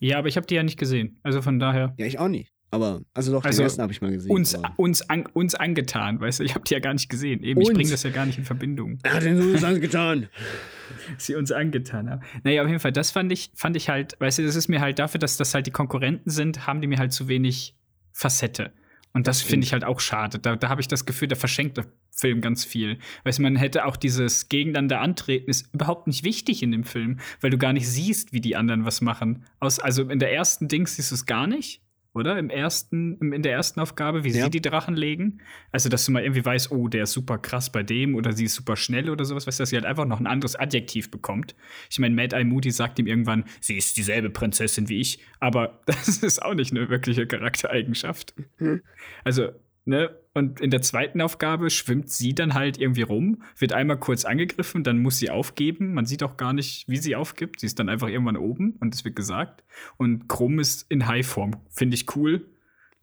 [0.00, 1.18] Ja, aber ich habe die ja nicht gesehen.
[1.22, 1.94] Also von daher.
[1.96, 2.52] Ja, ich auch nicht.
[2.72, 4.30] Aber, also doch, Also, den ersten habe ich mal gesehen.
[4.30, 6.44] Uns, aber- uns, an, uns angetan, weißt du?
[6.44, 7.42] Ich habe die ja gar nicht gesehen.
[7.42, 7.76] Eben, ich Uns?
[7.76, 8.98] bringe das ja gar nicht in Verbindung.
[9.02, 10.28] Er hat den so getan.
[11.18, 12.22] sie uns angetan haben.
[12.44, 14.80] Naja, auf jeden Fall, das fand ich, fand ich halt, weißt du, das ist mir
[14.80, 17.76] halt dafür, dass das halt die Konkurrenten sind, haben die mir halt zu wenig
[18.12, 18.72] Facette.
[19.14, 20.38] Und das, finde ich halt auch schade.
[20.38, 22.98] Da, da habe ich das Gefühl, da verschenkt der Film ganz viel.
[23.24, 27.20] Weißt du, man hätte auch dieses Gegeneinander antreten, ist überhaupt nicht wichtig in dem Film,
[27.40, 29.44] weil du gar nicht siehst, wie die anderen was machen.
[29.60, 31.82] Aus, also in der ersten Dings siehst du es gar nicht
[32.14, 32.38] oder?
[32.38, 34.44] Im ersten, in der ersten Aufgabe, wie ja.
[34.44, 35.40] sie die Drachen legen.
[35.70, 38.44] Also, dass du mal irgendwie weißt, oh, der ist super krass bei dem oder sie
[38.44, 41.10] ist super schnell oder sowas, weißt du, dass sie halt einfach noch ein anderes Adjektiv
[41.10, 41.54] bekommt.
[41.90, 45.80] Ich meine, Mad Eye Moody sagt ihm irgendwann, sie ist dieselbe Prinzessin wie ich, aber
[45.86, 48.34] das ist auch nicht eine wirkliche Charaktereigenschaft.
[48.58, 48.82] Hm.
[49.24, 49.50] Also,
[49.84, 50.10] ne?
[50.34, 54.82] Und in der zweiten Aufgabe schwimmt sie dann halt irgendwie rum, wird einmal kurz angegriffen,
[54.82, 55.92] dann muss sie aufgeben.
[55.92, 57.60] Man sieht auch gar nicht, wie sie aufgibt.
[57.60, 59.62] Sie ist dann einfach irgendwann oben und es wird gesagt.
[59.98, 61.56] Und Krumm ist in Highform.
[61.68, 62.48] Finde ich cool.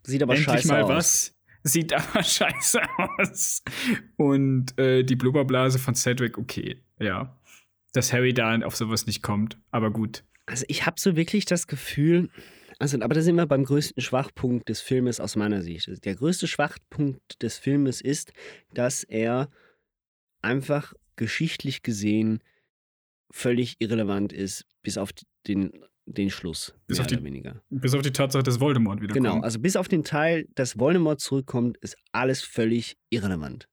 [0.02, 0.88] Sieht aber Endlich scheiße mal aus.
[0.88, 1.36] was.
[1.62, 2.80] Sieht aber scheiße
[3.18, 3.62] aus.
[4.16, 7.36] Und äh, die Blubberblase von Cedric, okay, ja.
[7.92, 10.24] Dass Harry da auf sowas nicht kommt, aber gut.
[10.46, 12.28] Also ich habe so wirklich das Gefühl,
[12.80, 16.04] also, aber da sind wir beim größten Schwachpunkt des Filmes aus meiner Sicht.
[16.04, 18.32] Der größte Schwachpunkt des Filmes ist,
[18.72, 19.50] dass er
[20.40, 22.42] einfach geschichtlich gesehen
[23.30, 25.10] völlig irrelevant ist, bis auf
[25.46, 25.72] den,
[26.06, 26.74] den Schluss.
[26.86, 27.62] Bis auf, die, weniger.
[27.68, 31.20] bis auf die Tatsache, dass Voldemort wieder Genau, also bis auf den Teil, dass Voldemort
[31.20, 33.68] zurückkommt, ist alles völlig irrelevant.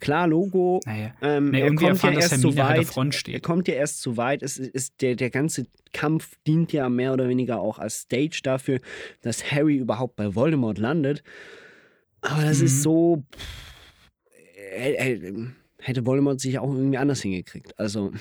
[0.00, 0.80] Klar, Logo.
[0.84, 1.14] Naja.
[1.22, 3.28] Ähm, nee, er kommt ja erst zu halt weit.
[3.28, 4.42] Er kommt ja erst zu weit.
[4.42, 8.80] Es ist der, der ganze Kampf dient ja mehr oder weniger auch als Stage dafür,
[9.22, 11.22] dass Harry überhaupt bei Voldemort landet.
[12.20, 12.66] Aber das mhm.
[12.66, 13.24] ist so.
[15.78, 17.78] Hätte Voldemort sich auch irgendwie anders hingekriegt.
[17.78, 18.12] Also.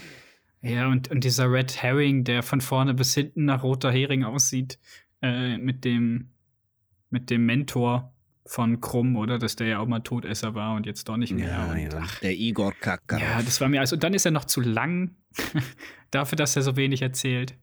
[0.62, 4.80] Ja, und, und dieser Red Herring, der von vorne bis hinten nach roter Hering aussieht,
[5.22, 6.30] äh, mit dem
[7.10, 8.14] mit dem Mentor
[8.46, 9.40] von Krumm, oder?
[9.40, 11.48] Dass der ja auch mal Todesser war und jetzt doch nicht mehr.
[11.48, 11.90] Ja, und, ja.
[12.00, 13.20] Ach, der Igor Kacker.
[13.20, 13.96] Ja, das war mir also.
[13.96, 15.16] Und dann ist er noch zu lang
[16.12, 17.58] dafür, dass er so wenig erzählt.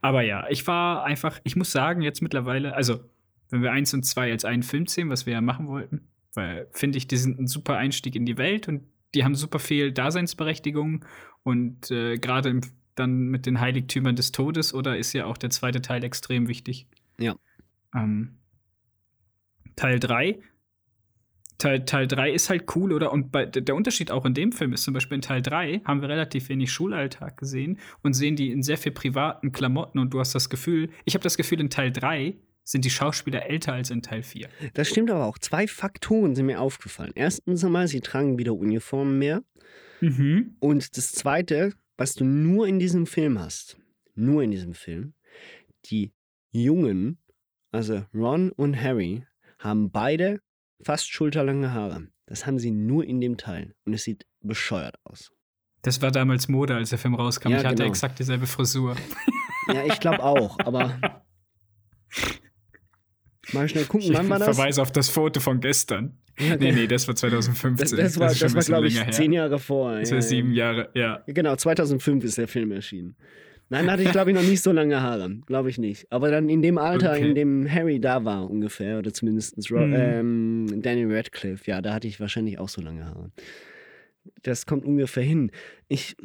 [0.00, 3.00] Aber ja, ich war einfach, ich muss sagen, jetzt mittlerweile, also,
[3.50, 6.68] wenn wir eins und zwei als einen Film sehen, was wir ja machen wollten, weil
[6.72, 8.82] finde ich, die sind ein super Einstieg in die Welt und
[9.14, 11.04] die haben super viel Daseinsberechtigung
[11.42, 12.60] und äh, gerade
[12.94, 16.86] dann mit den Heiligtümern des Todes, oder ist ja auch der zweite Teil extrem wichtig.
[17.18, 17.36] Ja.
[17.94, 18.38] Ähm,
[19.76, 20.38] Teil 3.
[21.58, 23.12] Teil, Teil 3 ist halt cool, oder?
[23.12, 26.02] Und bei, der Unterschied auch in dem Film ist zum Beispiel in Teil 3 haben
[26.02, 30.20] wir relativ wenig Schulalltag gesehen und sehen die in sehr viel privaten Klamotten und du
[30.20, 33.90] hast das Gefühl, ich habe das Gefühl, in Teil 3 sind die Schauspieler älter als
[33.90, 34.48] in Teil 4.
[34.74, 35.38] Das stimmt aber auch.
[35.38, 37.12] Zwei Faktoren sind mir aufgefallen.
[37.14, 39.42] Erstens einmal, sie tragen wieder Uniformen mehr.
[40.00, 40.56] Mhm.
[40.58, 43.78] Und das Zweite, was du nur in diesem Film hast,
[44.14, 45.14] nur in diesem Film,
[45.86, 46.12] die
[46.50, 47.18] Jungen,
[47.70, 49.24] also Ron und Harry,
[49.66, 50.40] haben beide
[50.82, 52.08] fast schulterlange Haare.
[52.26, 53.74] Das haben sie nur in dem Teil.
[53.84, 55.32] Und es sieht bescheuert aus.
[55.82, 57.50] Das war damals Mode, als der Film rauskam.
[57.50, 57.88] Ja, ich hatte genau.
[57.88, 58.96] exakt dieselbe Frisur.
[59.68, 61.24] Ja, ich glaube auch, aber.
[63.52, 64.50] Mal schnell gucken, wann war das?
[64.50, 66.20] Ich verweise auf das Foto von gestern.
[66.38, 67.76] Ja, nee, nee, das war 2015.
[67.76, 69.98] Das, das war, das, das war glaube ich, zehn Jahre vor.
[69.98, 71.24] Das war ja, sieben Jahre, ja.
[71.26, 73.16] Genau, 2005 ist der Film erschienen.
[73.68, 75.28] Nein, hatte ich, glaube ich, noch nicht so lange Haare.
[75.46, 76.06] Glaube ich nicht.
[76.10, 77.28] Aber dann in dem Alter, okay.
[77.28, 79.94] in dem Harry da war, ungefähr, oder zumindest mhm.
[79.96, 83.32] ähm, Daniel Radcliffe, ja, da hatte ich wahrscheinlich auch so lange Haare.
[84.42, 85.50] Das kommt ungefähr hin.
[85.88, 86.16] Ich,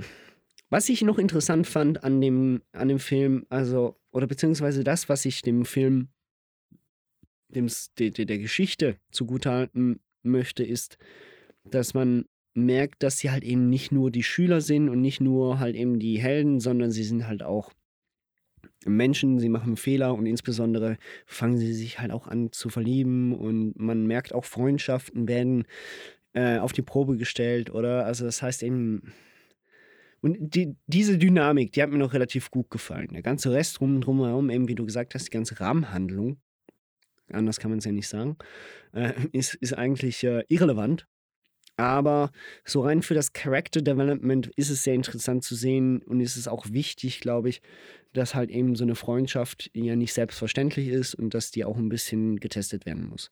[0.69, 5.25] was ich noch interessant fand an dem, an dem Film, also, oder beziehungsweise das, was
[5.25, 6.09] ich dem Film,
[7.49, 10.97] dem, der, der Geschichte zugutehalten möchte, ist,
[11.63, 15.59] dass man merkt, dass sie halt eben nicht nur die Schüler sind und nicht nur
[15.59, 17.71] halt eben die Helden, sondern sie sind halt auch
[18.85, 23.79] Menschen, sie machen Fehler und insbesondere fangen sie sich halt auch an zu verlieben und
[23.79, 25.65] man merkt auch Freundschaften werden
[26.33, 29.13] äh, auf die Probe gestellt oder also das heißt eben
[30.21, 33.09] und die, diese Dynamik, die hat mir noch relativ gut gefallen.
[33.11, 36.39] Der ganze Rest drum, drumherum, eben wie du gesagt hast, die ganze Rahmenhandlung,
[37.31, 38.37] anders kann man es ja nicht sagen,
[38.93, 41.07] äh, ist, ist eigentlich äh, irrelevant.
[41.81, 42.31] Aber
[42.63, 46.47] so rein für das Character Development ist es sehr interessant zu sehen und ist es
[46.47, 47.63] auch wichtig, glaube ich,
[48.13, 51.89] dass halt eben so eine Freundschaft ja nicht selbstverständlich ist und dass die auch ein
[51.89, 53.31] bisschen getestet werden muss.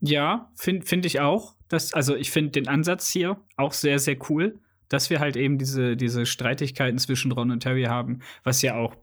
[0.00, 1.54] Ja, finde find ich auch.
[1.68, 5.56] Das, also ich finde den Ansatz hier auch sehr, sehr cool, dass wir halt eben
[5.56, 8.96] diese, diese Streitigkeiten zwischen Ron und Terry haben, was ja auch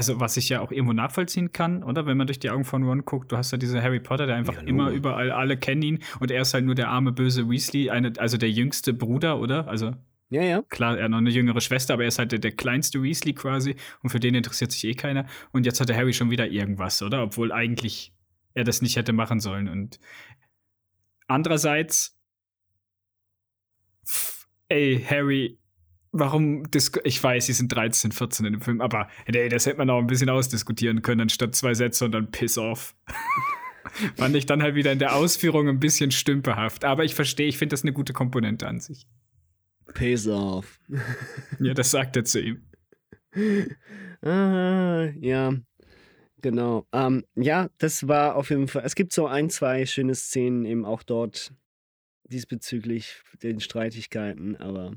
[0.00, 2.06] also was ich ja auch irgendwo nachvollziehen kann, oder?
[2.06, 4.36] Wenn man durch die Augen von Ron guckt, du hast ja diese Harry Potter, der
[4.36, 7.50] einfach ja, immer überall, alle kennen ihn und er ist halt nur der arme, böse
[7.50, 9.68] Weasley, eine, also der jüngste Bruder, oder?
[9.68, 9.92] Also
[10.30, 10.62] ja, ja.
[10.62, 13.34] Klar, er hat noch eine jüngere Schwester, aber er ist halt der, der, kleinste Weasley
[13.34, 15.26] quasi und für den interessiert sich eh keiner.
[15.52, 17.22] Und jetzt hat der Harry schon wieder irgendwas, oder?
[17.22, 18.14] Obwohl eigentlich
[18.54, 19.68] er das nicht hätte machen sollen.
[19.68, 20.00] Und
[21.26, 22.16] andererseits,
[24.68, 25.59] ey, Harry,
[26.12, 26.64] warum,
[27.04, 29.98] ich weiß, sie sind 13, 14 in dem Film, aber ey, das hätte man auch
[29.98, 32.94] ein bisschen ausdiskutieren können, anstatt zwei Sätze und dann Piss off.
[34.16, 36.84] fand ich dann halt wieder in der Ausführung ein bisschen stümperhaft.
[36.84, 39.06] Aber ich verstehe, ich finde das eine gute Komponente an sich.
[39.94, 40.78] Pays off.
[41.60, 42.64] Ja, das sagt er zu ihm.
[44.22, 45.52] Ah, ja,
[46.40, 46.86] genau.
[46.92, 48.82] Ähm, ja, das war auf jeden Fall.
[48.84, 51.52] Es gibt so ein, zwei schöne Szenen eben auch dort
[52.24, 54.92] diesbezüglich den Streitigkeiten, aber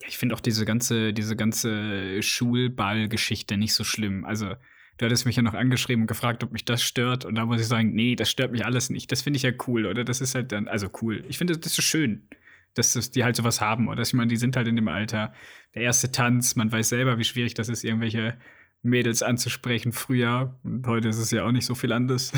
[0.00, 4.24] Ja, ich finde auch diese ganze, diese ganze Schulball-Geschichte nicht so schlimm.
[4.24, 4.54] Also,
[4.98, 7.24] du hattest mich ja noch angeschrieben und gefragt, ob mich das stört.
[7.24, 9.10] Und da muss ich sagen, nee, das stört mich alles nicht.
[9.10, 10.04] Das finde ich ja cool, oder?
[10.04, 11.24] Das ist halt dann, also cool.
[11.28, 12.28] Ich finde, das ist schön,
[12.74, 14.02] dass das, die halt sowas haben, oder?
[14.02, 15.32] Ich meine, die sind halt in dem Alter.
[15.74, 18.36] Der erste Tanz, man weiß selber, wie schwierig das ist, irgendwelche
[18.82, 20.58] Mädels anzusprechen früher.
[20.62, 22.32] Und heute ist es ja auch nicht so viel anders.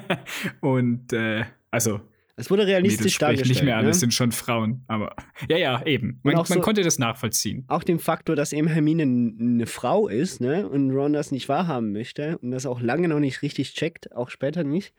[0.60, 2.00] und, äh, also,
[2.36, 3.48] es wurde Mädels realistisch sprechen dargestellt.
[3.48, 3.90] nicht mehr an, ne?
[3.90, 4.84] es sind schon Frauen.
[4.88, 5.14] Aber,
[5.48, 6.20] ja, ja, eben.
[6.22, 7.64] Man, man so- konnte das nachvollziehen.
[7.68, 11.92] auch dem Faktor, dass eben Hermine eine Frau ist, ne, und Ron das nicht wahrhaben
[11.92, 14.94] möchte und das auch lange noch nicht richtig checkt, auch später nicht,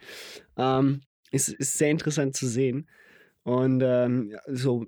[0.57, 2.87] ähm, ist, ist sehr interessant zu sehen.
[3.43, 4.85] Und ähm, so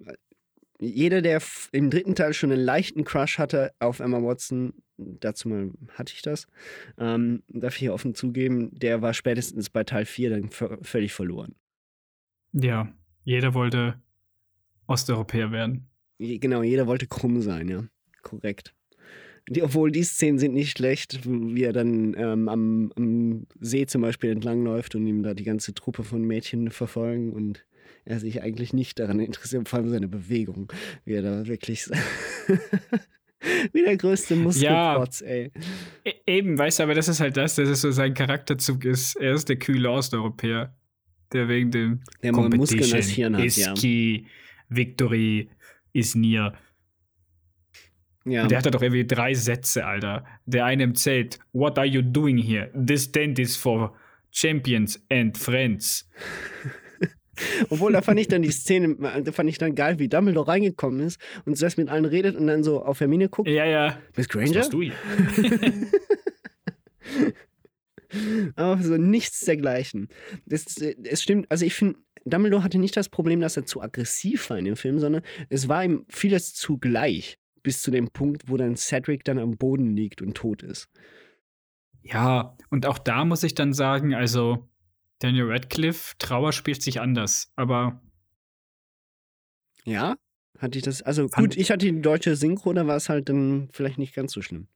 [0.80, 5.72] jeder, der im dritten Teil schon einen leichten Crush hatte auf Emma Watson, dazu mal
[5.96, 6.48] hatte ich das,
[7.00, 11.56] ähm, darf ich hier offen zugeben, der war spätestens bei Teil 4 dann völlig verloren.
[12.54, 12.92] Ja,
[13.24, 14.02] jeder wollte
[14.88, 15.90] Osteuropäer werden.
[16.20, 17.84] Genau, jeder wollte krumm sein, ja.
[18.24, 18.74] Korrekt.
[19.50, 24.02] Die, obwohl die Szenen sind nicht schlecht, wie er dann ähm, am, am See zum
[24.02, 27.66] Beispiel entlangläuft und ihm da die ganze Truppe von Mädchen verfolgen und
[28.04, 30.72] er sich eigentlich nicht daran interessiert, vor allem seine Bewegung,
[31.06, 31.88] wie er da wirklich
[33.74, 35.52] wie der größte Muskelprotz, ey.
[36.04, 39.16] E eben, weißt du, aber das ist halt das, dass es so sein Charakterzug ist.
[39.16, 40.76] Er ist der kühle Osteuropäer,
[41.34, 43.74] der wegen dem Der Muskeln als Competition Hirn hat, is ja.
[44.70, 45.50] Victory
[45.94, 46.54] is near.
[48.26, 50.26] Ja, Und der hat da doch irgendwie drei Sätze, Alter.
[50.46, 52.70] Der eine im Zelt, what are you doing here?
[52.74, 53.96] This tent is for
[54.32, 56.10] champions and friends.
[57.70, 61.00] obwohl da fand ich dann die Szene, da fand ich dann geil, wie Dumbledore reingekommen
[61.02, 63.48] ist und zuerst mit allen redet und dann so auf Hermine guckt.
[63.48, 63.98] Ja, ja.
[64.16, 64.56] Miss Was Granger?
[64.56, 64.94] machst du hier?
[68.56, 70.08] Aber so nichts dergleichen.
[70.46, 73.82] Das, äh, es stimmt, also ich finde, Dumbledore hatte nicht das Problem, dass er zu
[73.82, 77.38] aggressiv war in dem Film, sondern es war ihm vieles zugleich.
[77.64, 80.88] Bis zu dem Punkt, wo dann Cedric dann am Boden liegt und tot ist.
[82.02, 84.70] Ja, und auch da muss ich dann sagen, also
[85.20, 88.02] Daniel Radcliffe, Trauer spielt sich anders, aber
[89.84, 90.16] Ja?
[90.60, 93.70] Hatte ich das, also gut, ich hatte die deutsche Synchro, da war es halt dann
[93.72, 94.68] vielleicht nicht ganz so schlimm.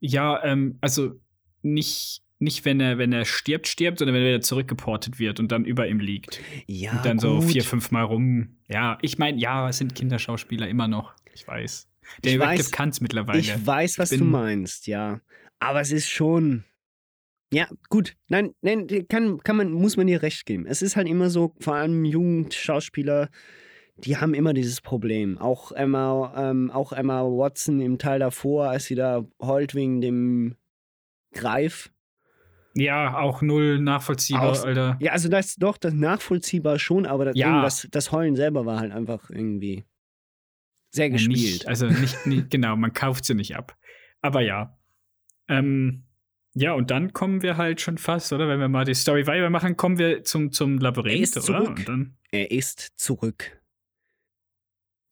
[0.00, 1.20] ja, ähm, also
[1.62, 5.52] nicht, nicht wenn er, wenn er stirbt, stirbt, sondern wenn er wieder zurückgeportet wird und
[5.52, 6.40] dann über ihm liegt.
[6.66, 8.56] Ja, und dann so vier, fünf Mal rum.
[8.68, 11.14] Ja, ich meine, ja, es sind Kinderschauspieler immer noch.
[11.34, 11.88] Ich weiß.
[12.22, 13.38] Weiß- Radcliffe kann es mittlerweile.
[13.40, 15.20] Ich weiß, was bin- du meinst, ja.
[15.58, 16.64] Aber es ist schon.
[17.52, 18.16] Ja, gut.
[18.28, 20.66] Nein, nein, kann, kann man, muss man dir recht geben.
[20.66, 23.30] Es ist halt immer so, vor allem Jugendschauspieler,
[23.96, 25.38] die haben immer dieses Problem.
[25.38, 30.56] Auch Emma, ähm, auch Emma Watson im Teil davor, als sie da heult wegen dem
[31.32, 31.92] Greif.
[32.74, 34.96] Ja, auch null nachvollziehbar, Aus- Alter.
[35.00, 37.62] Ja, also das doch, das nachvollziehbar schon, aber das, Ja.
[37.62, 39.84] das, das Heulen selber war halt einfach irgendwie
[40.90, 41.36] sehr gespielt.
[41.36, 43.76] Nicht, also nicht, nicht, genau, man kauft sie nicht ab.
[44.22, 44.76] Aber ja.
[45.48, 46.04] Ähm,
[46.54, 48.48] ja, und dann kommen wir halt schon fast, oder?
[48.48, 51.64] Wenn wir mal die Story weitermachen, kommen wir zum, zum Labyrinth, Er ist oder?
[51.64, 51.82] zurück.
[51.86, 53.60] Dann, er ist zurück.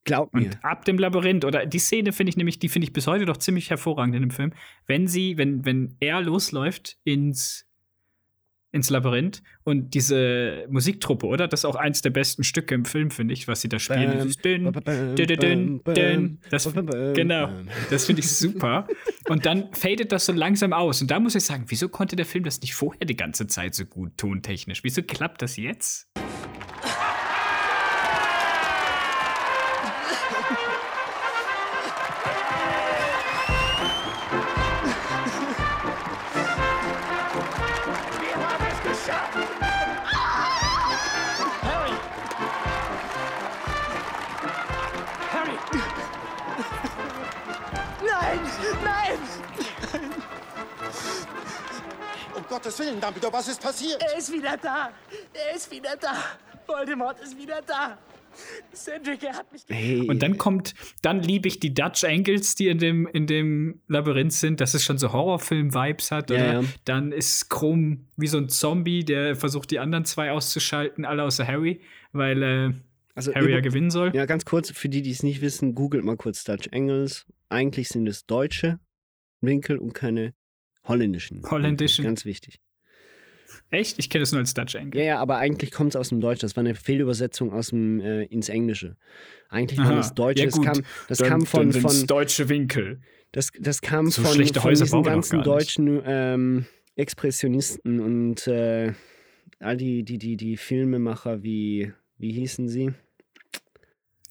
[0.04, 0.46] Glaub mir.
[0.46, 3.24] und ab dem Labyrinth, oder die Szene finde ich nämlich, die finde ich bis heute
[3.24, 4.52] doch ziemlich hervorragend in dem Film.
[4.86, 7.66] Wenn sie, wenn, wenn er losläuft ins,
[8.72, 11.46] ins Labyrinth und diese Musiktruppe, oder?
[11.46, 14.10] Das ist auch eins der besten Stücke im Film, finde ich, was sie da spielen.
[14.12, 16.38] Dieses Dün, bam, bam, dün, dün, dün, bam, dün.
[16.50, 16.72] Das,
[17.14, 17.50] genau,
[17.90, 18.88] das finde ich super.
[19.28, 21.00] Und dann fadet das so langsam aus.
[21.00, 23.74] Und da muss ich sagen, wieso konnte der Film das nicht vorher die ganze Zeit
[23.74, 24.82] so gut tontechnisch?
[24.82, 26.10] Wieso klappt das jetzt?
[53.32, 54.02] Dumbledore, was ist passiert?
[54.02, 54.90] Er ist wieder da!
[55.32, 56.14] Er ist wieder da!
[56.66, 57.98] Voldemort ist wieder da!
[58.74, 62.68] Cedric, er hat mich Hey, Und dann kommt, dann liebe ich die Dutch Angles, die
[62.68, 66.30] in dem, in dem Labyrinth sind, dass es schon so Horrorfilm-Vibes hat.
[66.30, 66.52] Ja, Oder?
[66.62, 66.64] ja.
[66.86, 71.46] Dann ist Krumm wie so ein Zombie, der versucht, die anderen zwei auszuschalten, alle außer
[71.46, 72.72] Harry, weil äh,
[73.14, 74.12] also Harry ja gewinnen soll.
[74.14, 77.26] Ja, ganz kurz, für die, die es nicht wissen, googelt mal kurz Dutch Angles.
[77.50, 78.80] Eigentlich sind es deutsche
[79.42, 80.32] Winkel und keine
[80.84, 81.42] holländischen.
[81.50, 82.04] Holländischen.
[82.04, 82.10] Winkel.
[82.12, 82.60] Ganz wichtig.
[83.72, 83.98] Echt?
[83.98, 85.00] Ich kenne das nur als Dutch Angle.
[85.00, 86.40] Ja, ja, aber eigentlich kommt es aus dem Deutsch.
[86.40, 88.98] Das war eine Fehlübersetzung aus dem äh, ins Englische.
[89.48, 90.38] Eigentlich war das Deutsch.
[90.40, 93.00] Ja, das kam, das Dann- kam von, von deutsche Winkel.
[93.32, 96.66] das, das kam So von, schlechte von diesen ganzen deutschen ähm,
[96.96, 98.92] Expressionisten und äh,
[99.58, 102.92] all die, die, die, die Filmemacher wie, wie hießen sie?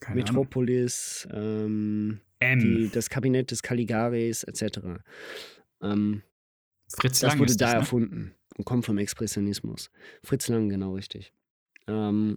[0.02, 0.18] Keine.
[0.18, 5.02] Metropolis, ähm, die, das Kabinett des Caligaris etc.
[5.82, 6.22] Ähm,
[6.90, 7.80] Fritz das Lang wurde da das, ne?
[7.80, 9.92] erfunden und kommt vom Expressionismus.
[10.24, 11.34] Fritz Lang, genau richtig.
[11.88, 12.36] Ähm,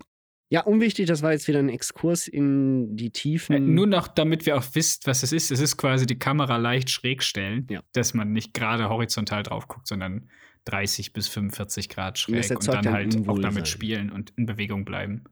[0.50, 3.56] ja, unwichtig, das war jetzt wieder ein Exkurs in die Tiefen.
[3.56, 5.50] Äh, nur noch, damit wir auch wisst, was es ist.
[5.50, 7.82] Es ist quasi die Kamera leicht schräg stellen, Ja.
[7.92, 10.28] dass man nicht gerade horizontal drauf guckt, sondern
[10.66, 14.46] 30 bis 45 Grad Und schräg und, erzeugt dann halt auch damit spielen und in
[14.46, 15.24] Bewegung bleiben.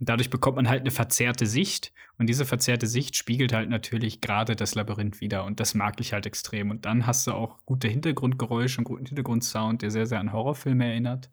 [0.00, 4.20] Und dadurch bekommt man halt eine verzerrte Sicht und diese verzerrte Sicht spiegelt halt natürlich
[4.22, 6.70] gerade das Labyrinth wieder und das mag ich halt extrem.
[6.70, 10.86] Und dann hast du auch gute Hintergrundgeräusche und guten Hintergrundsound, der sehr, sehr an Horrorfilme
[10.86, 11.30] erinnert.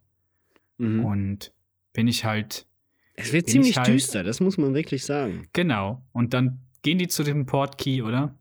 [0.77, 1.05] Mhm.
[1.05, 1.53] Und
[1.93, 2.67] bin ich halt
[3.15, 5.47] es wird ziemlich ich halt- düster, das muss man wirklich sagen.
[5.53, 6.03] Genau.
[6.11, 8.37] Und dann gehen die zu dem Portkey, oder?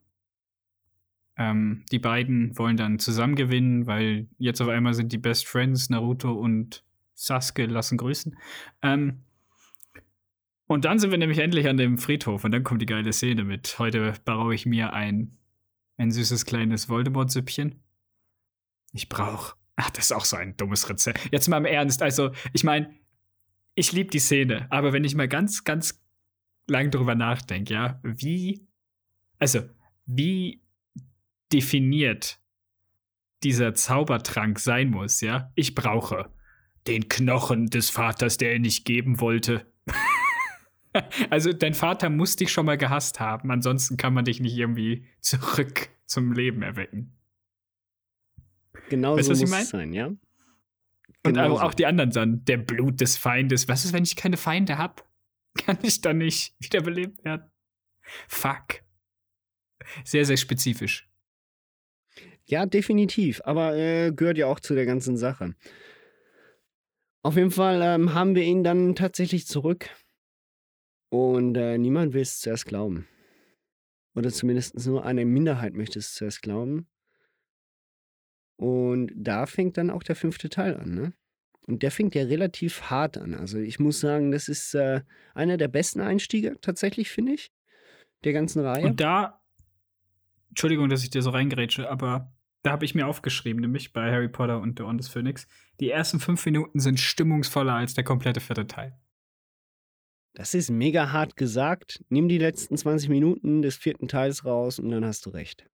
[1.38, 5.88] Ähm, die beiden wollen dann zusammen gewinnen, weil jetzt auf einmal sind die Best Friends,
[5.88, 6.82] Naruto und
[7.14, 8.36] Sasuke lassen grüßen.
[8.82, 9.22] Ähm,
[10.66, 13.44] und dann sind wir nämlich endlich an dem Friedhof und dann kommt die geile Szene
[13.44, 13.78] mit.
[13.78, 15.38] Heute baue ich mir ein,
[15.96, 17.82] ein süßes kleines Voldemort-Süppchen.
[18.92, 19.56] Ich brauche.
[19.76, 21.28] Ach, das ist auch so ein dummes Rezept.
[21.30, 22.02] Jetzt mal im Ernst.
[22.02, 22.94] Also, ich meine,
[23.74, 26.02] ich liebe die Szene, aber wenn ich mal ganz, ganz
[26.66, 28.66] lang drüber nachdenke, ja, wie,
[29.38, 29.60] also,
[30.06, 30.62] wie
[31.52, 32.40] definiert
[33.42, 35.52] dieser Zaubertrank sein muss, ja?
[35.54, 36.32] Ich brauche
[36.86, 39.70] den Knochen des Vaters, der er nicht geben wollte.
[41.30, 45.06] also, dein Vater muss dich schon mal gehasst haben, ansonsten kann man dich nicht irgendwie
[45.20, 47.16] zurück zum Leben erwecken.
[48.88, 49.62] Genau Weißt so was ich muss mein?
[49.62, 50.06] es sein, ja?
[50.06, 50.20] Und
[51.22, 51.66] Genau auch, so.
[51.66, 53.68] auch die anderen dann, der Blut des Feindes.
[53.68, 55.02] Was ist, wenn ich keine Feinde habe?
[55.58, 57.50] Kann ich dann nicht wiederbelebt werden?
[58.28, 58.82] Fuck.
[60.04, 61.08] Sehr, sehr spezifisch.
[62.44, 63.40] Ja, definitiv.
[63.44, 65.54] Aber äh, gehört ja auch zu der ganzen Sache.
[67.22, 69.90] Auf jeden Fall ähm, haben wir ihn dann tatsächlich zurück.
[71.08, 73.06] Und äh, niemand will es zuerst glauben.
[74.14, 76.88] Oder zumindest nur eine Minderheit möchte es zuerst glauben.
[78.56, 81.12] Und da fängt dann auch der fünfte Teil an, ne?
[81.66, 83.34] Und der fängt ja relativ hart an.
[83.34, 85.02] Also ich muss sagen, das ist äh,
[85.34, 87.50] einer der besten Einstiege tatsächlich, finde ich,
[88.24, 88.86] der ganzen Reihe.
[88.86, 89.42] Und da,
[90.50, 92.32] Entschuldigung, dass ich dir so reingerätsche, aber
[92.62, 95.48] da habe ich mir aufgeschrieben, nämlich bei Harry Potter und der Orden des Phönix,
[95.80, 98.96] die ersten fünf Minuten sind stimmungsvoller als der komplette vierte Teil.
[100.36, 102.04] Das ist mega hart gesagt.
[102.10, 105.66] Nimm die letzten 20 Minuten des vierten Teils raus und dann hast du recht.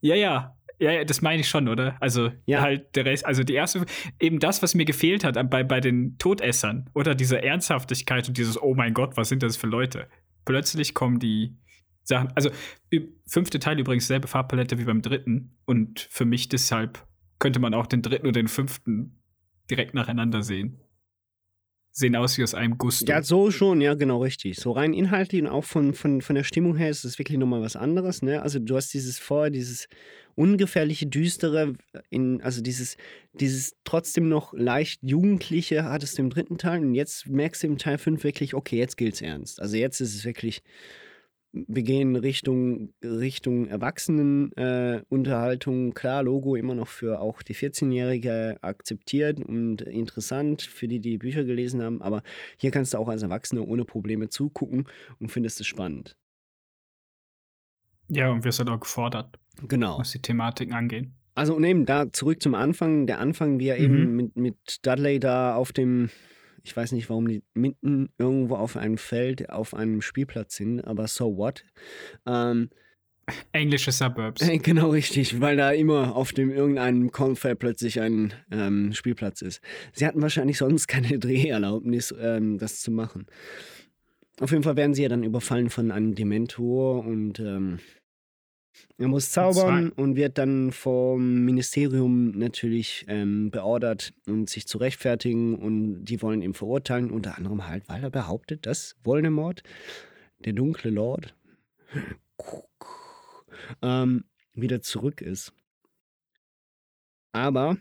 [0.00, 0.56] Ja, ja.
[0.78, 1.96] Ja, ja, das meine ich schon, oder?
[2.00, 2.60] Also Ja.
[2.60, 3.84] halt der Rest, also die erste,
[4.20, 8.62] eben das, was mir gefehlt hat bei, bei den Todessern, oder diese Ernsthaftigkeit und dieses,
[8.62, 10.06] oh mein Gott, was sind das für Leute?
[10.44, 11.56] Plötzlich kommen die
[12.04, 12.50] Sachen, also
[13.26, 17.04] fünfte Teil übrigens selbe Farbpalette wie beim dritten und für mich deshalb
[17.40, 19.18] könnte man auch den dritten und den fünften
[19.68, 20.78] direkt nacheinander sehen.
[21.98, 23.10] Sehen aus wie aus einem Gusto.
[23.10, 24.58] Ja, so schon, ja, genau richtig.
[24.58, 27.62] So rein inhaltlich und auch von, von, von der Stimmung her ist es wirklich nochmal
[27.62, 28.20] was anderes.
[28.20, 28.42] Ne?
[28.42, 29.88] Also du hast dieses vorher, dieses
[30.34, 31.72] ungefährliche, düstere,
[32.10, 32.98] in, also dieses,
[33.32, 37.78] dieses trotzdem noch leicht jugendliche hattest du im dritten Teil und jetzt merkst du im
[37.78, 39.58] Teil 5 wirklich, okay, jetzt gilt's ernst.
[39.58, 40.62] Also jetzt ist es wirklich,
[41.66, 45.90] wir gehen Richtung, Richtung Erwachsenenunterhaltung.
[45.90, 45.94] Äh.
[45.94, 51.44] Klar, Logo immer noch für auch die 14-Jährige akzeptiert und interessant für die, die Bücher
[51.44, 52.22] gelesen haben, aber
[52.58, 54.86] hier kannst du auch als Erwachsener ohne Probleme zugucken
[55.18, 56.16] und findest es spannend.
[58.08, 59.36] ja, und wirst halt auch gefordert,
[59.66, 59.98] Genau.
[59.98, 61.14] was die Thematiken angehen.
[61.34, 63.06] Also und eben da zurück zum Anfang.
[63.06, 63.84] Der Anfang, wie er Mhm.
[63.84, 66.10] eben mit, mit Dudley da auf dem,
[66.66, 71.06] ich weiß nicht, warum die mitten irgendwo auf einem Feld auf einem Spielplatz sind, aber
[71.06, 71.64] so what?
[72.26, 72.70] Ähm,
[73.52, 74.42] Englische Suburbs.
[74.42, 79.60] Äh, Genau richtig, weil da immer auf dem irgendeinem Cornfeld plötzlich ein ähm, Spielplatz ist.
[79.92, 83.26] Sie hatten wahrscheinlich sonst keine Dreherlaubnis, ähm, das zu machen.
[84.40, 87.78] Auf jeden Fall werden sie ja dann überfallen von einem Dementor und ähm,
[88.98, 95.56] er muss zaubern und wird dann vom Ministerium natürlich ähm, beordert und sich zu rechtfertigen
[95.56, 99.62] und die wollen ihn verurteilen, unter anderem halt, weil er behauptet, dass Voldemort,
[100.38, 101.34] der dunkle Lord,
[103.82, 104.24] ähm,
[104.54, 105.52] wieder zurück ist.
[107.32, 107.76] Aber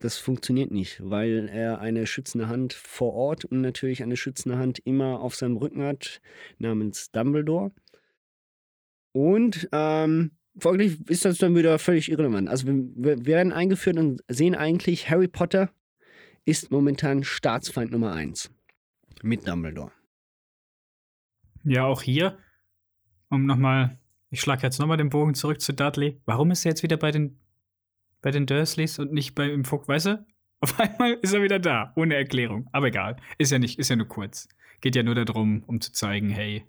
[0.00, 4.78] das funktioniert nicht, weil er eine schützende Hand vor Ort und natürlich eine schützende Hand
[4.84, 6.20] immer auf seinem Rücken hat,
[6.58, 7.72] namens Dumbledore.
[9.12, 12.48] Und ähm, folglich ist das dann wieder völlig irrelevant.
[12.48, 15.70] Also wir, werden eingeführt und sehen eigentlich, Harry Potter
[16.44, 18.50] ist momentan Staatsfeind Nummer eins.
[19.22, 19.92] Mit Dumbledore.
[21.64, 22.38] Ja, auch hier,
[23.28, 23.98] um nochmal,
[24.30, 26.20] ich schlage jetzt nochmal den Bogen zurück zu Dudley.
[26.24, 27.38] Warum ist er jetzt wieder bei den,
[28.22, 30.26] bei den Dursleys und nicht bei im Fuchs, weißt du?
[30.60, 32.68] Auf einmal ist er wieder da, ohne Erklärung.
[32.72, 34.48] Aber egal, ist ja nicht, ist ja nur kurz.
[34.80, 36.64] Geht ja nur darum, um zu zeigen, hey,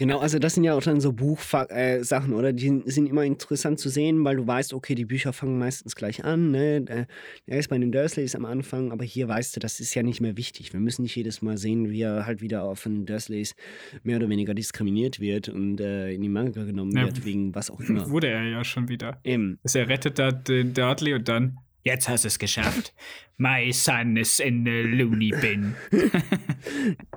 [0.00, 2.52] Genau, also das sind ja auch dann so Buchsachen, äh, oder?
[2.52, 6.24] Die sind immer interessant zu sehen, weil du weißt, okay, die Bücher fangen meistens gleich
[6.24, 6.84] an, ne?
[6.86, 7.06] Äh,
[7.46, 10.20] Er ist bei den Dursleys am Anfang, aber hier weißt du, das ist ja nicht
[10.20, 10.72] mehr wichtig.
[10.72, 13.56] Wir müssen nicht jedes Mal sehen, wie er halt wieder von den Dursleys
[14.04, 17.68] mehr oder weniger diskriminiert wird und äh, in die Manga genommen Ja, wird, wegen was
[17.68, 18.08] auch immer.
[18.08, 19.18] wurde er ja schon wieder.
[19.24, 19.58] Eben.
[19.64, 22.94] Also er rettet da den Dudley und dann, jetzt hast du es geschafft.
[23.36, 25.74] My son is in the loony bin.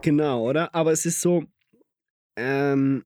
[0.02, 0.74] Genau, oder?
[0.74, 1.44] Aber es ist so,
[2.36, 3.04] ähm,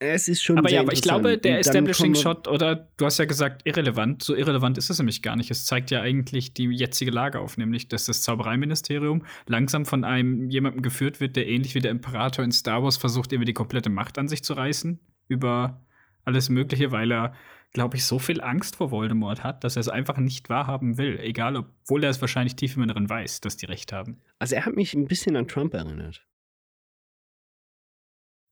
[0.00, 3.24] es ist schon Aber ja, aber ich glaube, der Establishing Shot, oder du hast ja
[3.24, 4.22] gesagt, irrelevant.
[4.22, 5.50] So irrelevant ist es nämlich gar nicht.
[5.50, 10.50] Es zeigt ja eigentlich die jetzige Lage auf, nämlich, dass das Zaubereiministerium langsam von einem
[10.50, 13.90] jemandem geführt wird, der ähnlich wie der Imperator in Star Wars versucht, irgendwie die komplette
[13.90, 15.84] Macht an sich zu reißen über
[16.24, 17.34] alles Mögliche, weil er,
[17.72, 21.18] glaube ich, so viel Angst vor Voldemort hat, dass er es einfach nicht wahrhaben will.
[21.18, 24.20] Egal, obwohl er es wahrscheinlich tief im Inneren weiß, dass die recht haben.
[24.38, 26.24] Also er hat mich ein bisschen an Trump erinnert.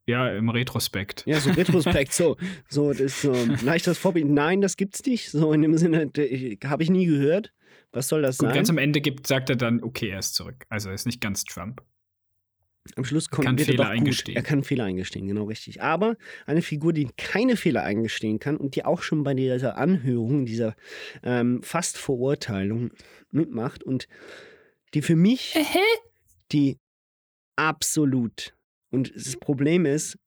[0.06, 1.24] Ja, im Retrospekt.
[1.26, 2.36] Ja, so Retrospekt, so,
[2.68, 4.28] so, das ist so ein leichtes Vorbild.
[4.28, 5.30] Nein, das gibt's nicht.
[5.30, 6.10] So in dem Sinne,
[6.64, 7.52] habe ich nie gehört.
[7.92, 8.54] Was soll das Gut, sein?
[8.54, 10.64] ganz am Ende gibt, sagt er dann, okay, er ist zurück.
[10.68, 11.82] Also er ist nicht ganz Trump.
[12.94, 14.36] Am Schluss kommt kann er Fehler eingestehen.
[14.36, 15.82] Er kann Fehler eingestehen, genau richtig.
[15.82, 20.46] Aber eine Figur, die keine Fehler eingestehen kann und die auch schon bei dieser Anhörung,
[20.46, 20.76] dieser
[21.24, 22.90] ähm, fast Verurteilung
[23.32, 24.06] mitmacht und
[24.94, 25.56] die für mich
[26.52, 26.78] die
[27.56, 28.55] absolut
[28.90, 30.18] und das Problem ist,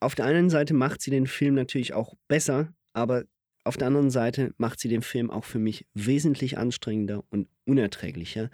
[0.00, 3.24] auf der einen Seite macht sie den Film natürlich auch besser, aber
[3.64, 8.50] auf der anderen Seite macht sie den Film auch für mich wesentlich anstrengender und unerträglicher.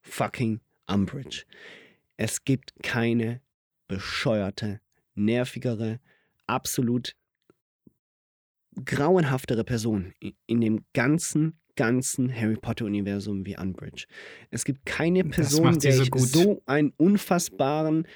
[0.00, 1.44] Fucking Umbridge.
[2.16, 3.40] Es gibt keine
[3.88, 4.80] bescheuerte,
[5.14, 6.00] nervigere,
[6.46, 7.14] absolut
[8.84, 10.12] grauenhaftere Person
[10.46, 14.06] in dem ganzen, ganzen Harry Potter-Universum wie Umbridge.
[14.50, 16.28] Es gibt keine Person, der so ich gut.
[16.28, 18.06] so einen unfassbaren,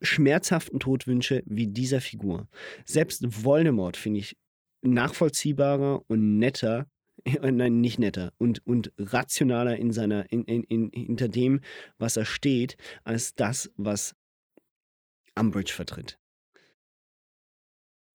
[0.00, 2.48] schmerzhaften Tod wünsche wie dieser Figur.
[2.84, 4.36] Selbst Voldemort finde ich
[4.82, 6.86] nachvollziehbarer und netter
[7.24, 11.60] äh, nein, nicht netter und, und rationaler in seiner, in, in, in, hinter dem,
[11.98, 14.14] was er steht, als das, was
[15.34, 16.18] Umbridge vertritt.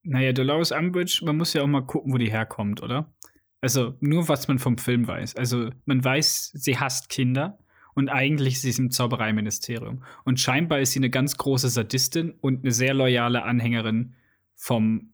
[0.03, 3.13] Naja, Dolores Umbridge, man muss ja auch mal gucken, wo die herkommt, oder?
[3.61, 5.35] Also nur, was man vom Film weiß.
[5.35, 7.59] Also man weiß, sie hasst Kinder
[7.93, 10.03] und eigentlich ist sie im Zaubereiministerium.
[10.25, 14.15] Und scheinbar ist sie eine ganz große Sadistin und eine sehr loyale Anhängerin
[14.55, 15.13] vom,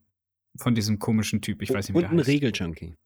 [0.56, 1.62] von diesem komischen Typ.
[1.62, 2.20] Ich weiß nicht, wie und der ein.
[2.20, 2.96] Regeljunkie.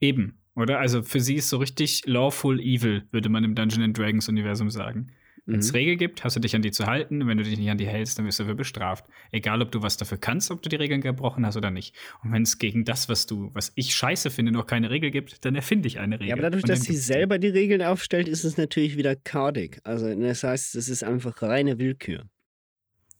[0.00, 0.78] Eben, oder?
[0.78, 4.70] Also für sie ist so richtig lawful evil, würde man im Dungeon and Dragons Universum
[4.70, 5.12] sagen.
[5.46, 5.76] Wenn es Mhm.
[5.76, 7.22] Regeln gibt, hast du dich an die zu halten.
[7.22, 9.04] Und wenn du dich nicht an die hältst, dann wirst du dafür bestraft.
[9.32, 11.94] Egal, ob du was dafür kannst, ob du die Regeln gebrochen hast oder nicht.
[12.22, 15.44] Und wenn es gegen das, was du, was ich scheiße finde, noch keine Regel gibt,
[15.44, 16.28] dann erfinde ich eine Regel.
[16.28, 19.80] Ja, aber dadurch, dass sie selber die Regeln aufstellt, ist es natürlich wieder kardig.
[19.84, 22.28] Also das heißt, es ist einfach reine Willkür.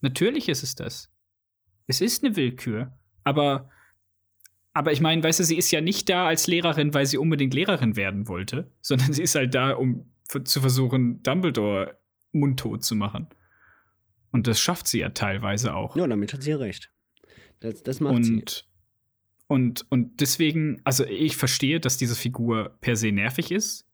[0.01, 1.11] Natürlich ist es das.
[1.87, 2.97] Es ist eine Willkür.
[3.25, 3.71] Aber,
[4.73, 7.53] aber ich meine, weißt du, sie ist ja nicht da als Lehrerin, weil sie unbedingt
[7.55, 10.11] Lehrerin werden wollte, sondern sie ist halt da, um
[10.45, 12.00] zu versuchen, Dumbledore
[12.33, 13.29] mundtot zu machen.
[14.33, 15.97] Und das schafft sie ja teilweise auch.
[15.97, 16.93] Ja, damit hat sie ja recht.
[17.61, 18.35] Das, das macht sie.
[18.35, 18.69] und,
[19.47, 23.87] und, und deswegen, also ich verstehe, dass diese Figur per se nervig ist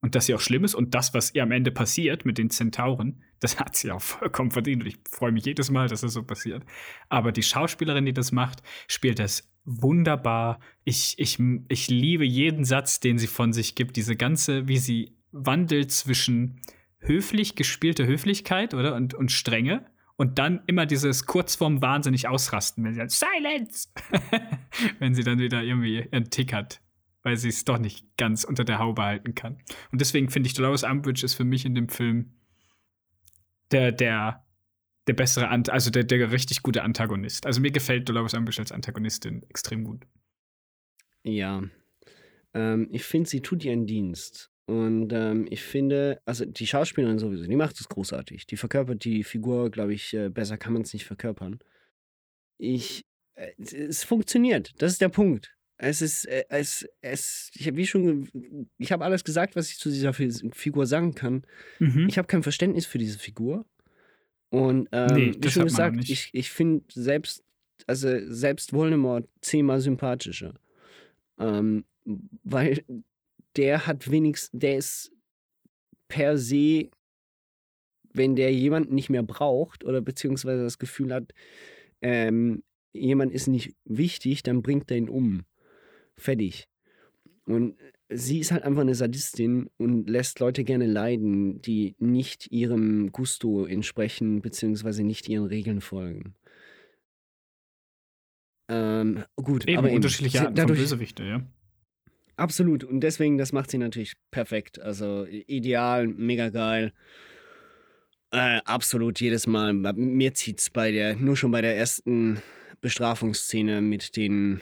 [0.00, 2.50] und dass sie auch schlimm ist und das, was ihr am Ende passiert mit den
[2.50, 6.12] Zentauren, das hat sie auch vollkommen verdient und ich freue mich jedes Mal, dass das
[6.12, 6.64] so passiert.
[7.08, 10.60] Aber die Schauspielerin, die das macht, spielt das wunderbar.
[10.84, 15.16] Ich, ich, ich liebe jeden Satz, den sie von sich gibt, diese ganze, wie sie
[15.32, 16.60] wandelt zwischen
[16.98, 18.94] höflich gespielte Höflichkeit, oder?
[18.94, 19.86] Und, und Strenge.
[20.16, 23.88] Und dann immer dieses kurz vorm Wahnsinnig ausrasten, wenn sie dann Silence!
[24.98, 26.80] wenn sie dann wieder irgendwie ihren Tick hat,
[27.22, 29.58] weil sie es doch nicht ganz unter der Haube halten kann.
[29.92, 32.32] Und deswegen finde ich, Dolores Umbridge ist für mich in dem Film
[33.72, 34.46] der, der,
[35.06, 37.44] der bessere, Ant also der, der richtig gute Antagonist.
[37.44, 40.06] Also mir gefällt Dolores Umbridge als Antagonistin extrem gut.
[41.24, 41.62] Ja.
[42.54, 44.50] Ähm, ich finde, sie tut ihren Dienst.
[44.66, 48.46] Und ähm, ich finde, also die Schauspielerin sowieso, die macht es großartig.
[48.46, 51.60] Die verkörpert die Figur, glaube ich, äh, besser kann man es nicht verkörpern.
[52.58, 53.06] Ich,
[53.36, 54.74] äh, es, funktioniert.
[54.78, 55.56] Das ist der Punkt.
[55.78, 58.28] Es ist, äh, es, es, ich habe wie schon,
[58.78, 61.44] ich habe alles gesagt, was ich zu dieser Fi- Figur sagen kann.
[61.78, 62.06] Mhm.
[62.08, 63.66] Ich habe kein Verständnis für diese Figur.
[64.48, 67.44] Und ähm, Nee, wie schon gesagt, ich, ich finde selbst
[67.86, 70.54] also selbst Voldemort zehnmal sympathischer.
[71.38, 71.84] Ähm,
[72.42, 72.82] weil
[73.56, 75.12] der hat wenigstens, der ist
[76.08, 76.90] per se,
[78.12, 81.32] wenn der jemanden nicht mehr braucht oder beziehungsweise das Gefühl hat,
[82.00, 85.44] ähm, jemand ist nicht wichtig, dann bringt er ihn um.
[86.16, 86.68] Fertig.
[87.44, 87.76] Und
[88.08, 93.66] sie ist halt einfach eine Sadistin und lässt Leute gerne leiden, die nicht ihrem Gusto
[93.66, 96.34] entsprechen, beziehungsweise nicht ihren Regeln folgen.
[98.68, 101.46] Ähm, gut, Eben aber eben, unterschiedliche sie- Arten von Bösewichte, ja.
[102.36, 102.84] Absolut.
[102.84, 104.78] Und deswegen, das macht sie natürlich perfekt.
[104.80, 106.92] Also ideal, mega geil.
[108.30, 109.72] Äh, absolut jedes Mal.
[109.72, 112.42] Mir zieht's bei der, nur schon bei der ersten
[112.80, 114.60] Bestrafungsszene mit den,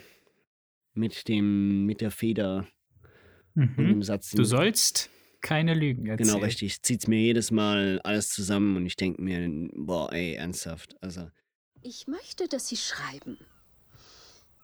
[0.93, 2.69] mit dem, mit der Feder
[3.57, 4.03] und dem Mhm.
[4.03, 4.31] Satz.
[4.31, 5.11] Du sollst
[5.41, 6.29] keine Lügen erzählen.
[6.29, 6.81] Genau, richtig.
[6.83, 10.97] Zieht's mir jedes Mal alles zusammen und ich denke mir, boah, ey, ernsthaft.
[11.01, 11.29] Also,
[11.83, 13.37] Ich möchte, dass Sie schreiben.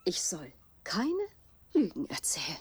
[0.05, 0.51] Ich soll
[0.83, 1.27] keine
[1.73, 2.57] Lügen erzählen.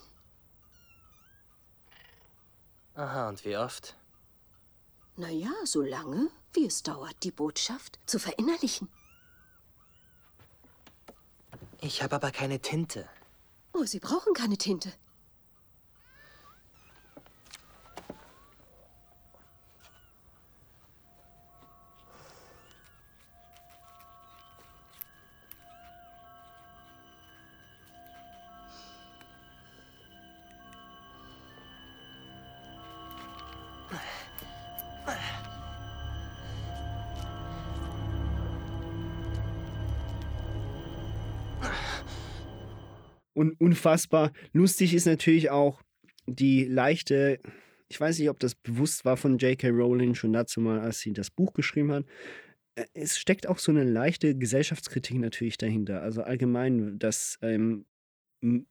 [3.01, 3.97] Aha, und wie oft?
[5.17, 8.91] Naja, so lange, wie es dauert, die Botschaft zu verinnerlichen.
[11.81, 13.09] Ich habe aber keine Tinte.
[13.73, 14.93] Oh, Sie brauchen keine Tinte.
[43.41, 45.81] Und unfassbar lustig ist natürlich auch
[46.27, 47.41] die leichte,
[47.89, 49.71] ich weiß nicht, ob das bewusst war von J.K.
[49.71, 52.05] Rowling schon dazu mal, als sie das Buch geschrieben hat.
[52.75, 56.03] Äh, Es steckt auch so eine leichte Gesellschaftskritik natürlich dahinter.
[56.03, 57.87] Also allgemein das ähm,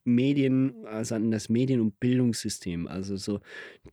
[0.03, 2.87] Medien, also an das Medien- und Bildungssystem.
[2.87, 3.39] Also so,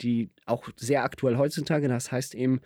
[0.03, 2.61] die auch sehr aktuell heutzutage, das heißt eben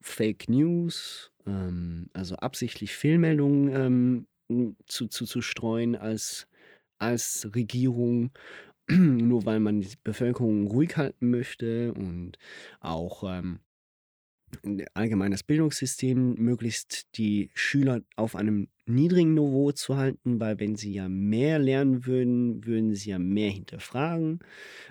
[0.00, 6.48] Fake News, ähm, also absichtlich Fehlmeldungen ähm, zu, zu, zu streuen als
[7.02, 8.30] als Regierung,
[8.90, 12.38] nur weil man die Bevölkerung ruhig halten möchte und
[12.80, 13.60] auch ähm,
[14.94, 20.92] allgemein das Bildungssystem möglichst die Schüler auf einem niedrigen Niveau zu halten, weil wenn sie
[20.92, 24.40] ja mehr lernen würden, würden sie ja mehr hinterfragen.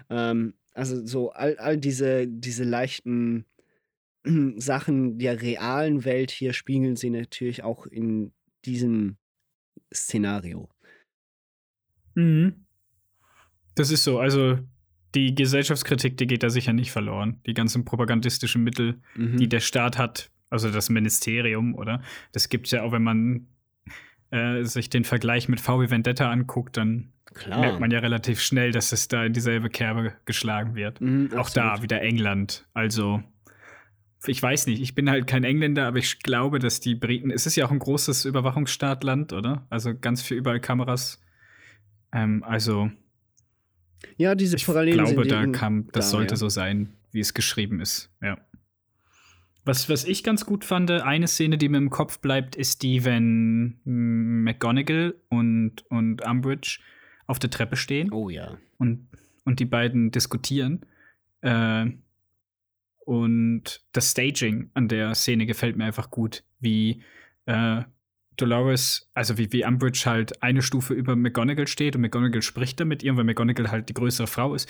[0.10, 3.46] Ähm, also so all, all diese, diese leichten
[4.58, 8.34] Sachen der realen Welt hier spiegeln sie natürlich auch in
[8.66, 9.18] diesem
[9.94, 10.70] Szenario.
[12.16, 12.66] Mhm.
[13.76, 14.20] Das ist so.
[14.20, 14.60] Also
[15.16, 17.40] die Gesellschaftskritik, die geht da sicher nicht verloren.
[17.46, 19.38] Die ganzen propagandistischen Mittel, Mhm.
[19.38, 22.02] die der Staat hat, also das Ministerium, oder?
[22.32, 23.48] Das gibt es ja auch, wenn man
[24.32, 27.60] äh, sich den Vergleich mit VW Vendetta anguckt, dann Klar.
[27.60, 31.02] merkt man ja relativ schnell, dass es da in dieselbe Kerbe geschlagen wird.
[31.02, 32.66] Mhm, auch da wieder England.
[32.74, 33.22] Also
[34.28, 37.46] ich weiß nicht, ich bin halt kein Engländer, aber ich glaube, dass die Briten, es
[37.46, 39.66] ist ja auch ein großes Überwachungsstaatland, oder?
[39.70, 41.22] Also ganz viel überall Kameras.
[42.14, 42.92] Ähm, also
[44.18, 46.38] Ja, diese ich Parallelen glaube, sind da kam, das da, sollte ja.
[46.38, 48.10] so sein, wie es geschrieben ist.
[48.22, 48.38] Ja.
[49.64, 53.06] Was, was ich ganz gut fand, eine Szene, die mir im Kopf bleibt, ist die,
[53.06, 56.80] wenn McGonagall und, und Umbridge
[57.28, 58.12] auf der Treppe stehen.
[58.12, 58.58] Oh ja.
[58.78, 59.08] Und,
[59.46, 60.86] und die beiden diskutieren.
[61.42, 61.92] Äh,
[63.06, 67.04] und das Staging an der Szene gefällt mir einfach gut, wie
[67.46, 67.84] äh,
[68.38, 72.86] Dolores, also wie, wie Umbridge halt eine Stufe über McGonagall steht und McGonagall spricht da
[72.86, 74.70] mit ihr, weil McGonagall halt die größere Frau ist,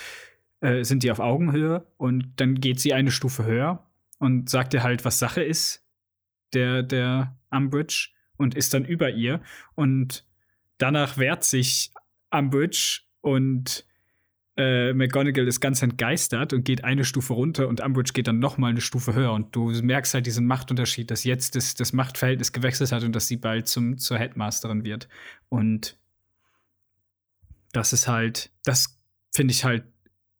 [0.60, 3.86] äh, sind die auf Augenhöhe und dann geht sie eine Stufe höher
[4.18, 5.84] und sagt ihr halt, was Sache ist,
[6.52, 8.10] der, der Umbridge,
[8.42, 9.40] und ist dann über ihr.
[9.74, 10.26] Und
[10.78, 11.92] danach wehrt sich
[12.30, 13.86] Umbridge und
[14.56, 18.58] äh, McGonagall ist ganz entgeistert und geht eine Stufe runter und Umbridge geht dann noch
[18.58, 22.52] mal eine Stufe höher und du merkst halt diesen Machtunterschied, dass jetzt das, das Machtverhältnis
[22.52, 25.08] gewechselt hat und dass sie bald zum, zur Headmasterin wird.
[25.48, 25.96] Und
[27.72, 29.00] das ist halt, das
[29.30, 29.84] finde ich halt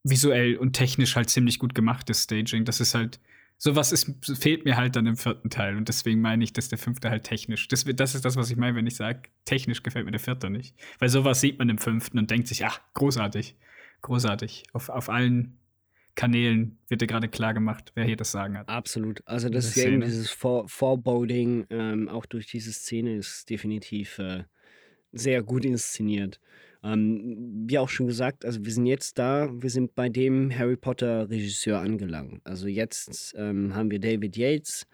[0.05, 2.67] visuell und technisch halt ziemlich gut gemacht, das Staging.
[2.67, 3.19] Das ist halt,
[3.57, 6.79] sowas ist, fehlt mir halt dann im vierten Teil und deswegen meine ich, dass der
[6.79, 10.05] fünfte halt technisch, das, das ist das, was ich meine, wenn ich sage, technisch gefällt
[10.05, 10.75] mir der vierte nicht.
[10.99, 13.57] Weil sowas sieht man im fünften und denkt sich, ach, großartig,
[14.03, 14.65] großartig.
[14.73, 15.59] Auf, auf allen
[16.15, 18.69] Kanälen wird dir gerade klar gemacht, wer hier das Sagen hat.
[18.69, 19.23] Absolut.
[19.25, 20.05] Also das Game, Szene.
[20.05, 24.45] dieses Vor Foreboding, ähm, auch durch diese Szene ist definitiv äh,
[25.13, 26.39] sehr gut inszeniert.
[26.85, 30.77] Ähm, wie auch schon gesagt, also wir sind jetzt da, wir sind bei dem Harry
[30.77, 32.41] Potter Regisseur angelangt.
[32.45, 34.87] Also jetzt ähm, haben wir David Yates,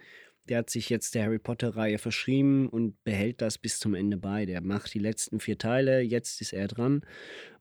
[0.49, 4.47] der hat sich jetzt der Harry Potter-Reihe verschrieben und behält das bis zum Ende bei.
[4.47, 7.03] Der macht die letzten vier Teile, jetzt ist er dran.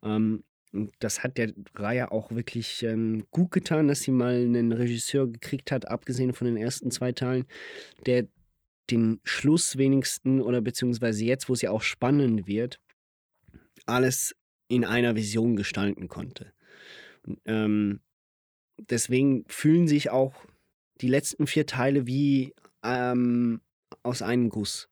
[0.03, 0.43] Ähm,
[0.73, 5.27] und das hat der Reihe auch wirklich ähm, gut getan, dass sie mal einen Regisseur
[5.27, 7.45] gekriegt hat, abgesehen von den ersten zwei Teilen,
[8.05, 8.27] der
[8.89, 12.79] den Schluss wenigsten oder beziehungsweise jetzt, wo es ja auch spannend wird,
[13.85, 14.35] alles
[14.67, 16.53] in einer Vision gestalten konnte.
[17.45, 18.01] Ähm,
[18.77, 20.33] deswegen fühlen sich auch
[21.01, 22.53] die letzten vier Teile wie
[22.83, 23.61] ähm,
[24.03, 24.89] aus einem Guss.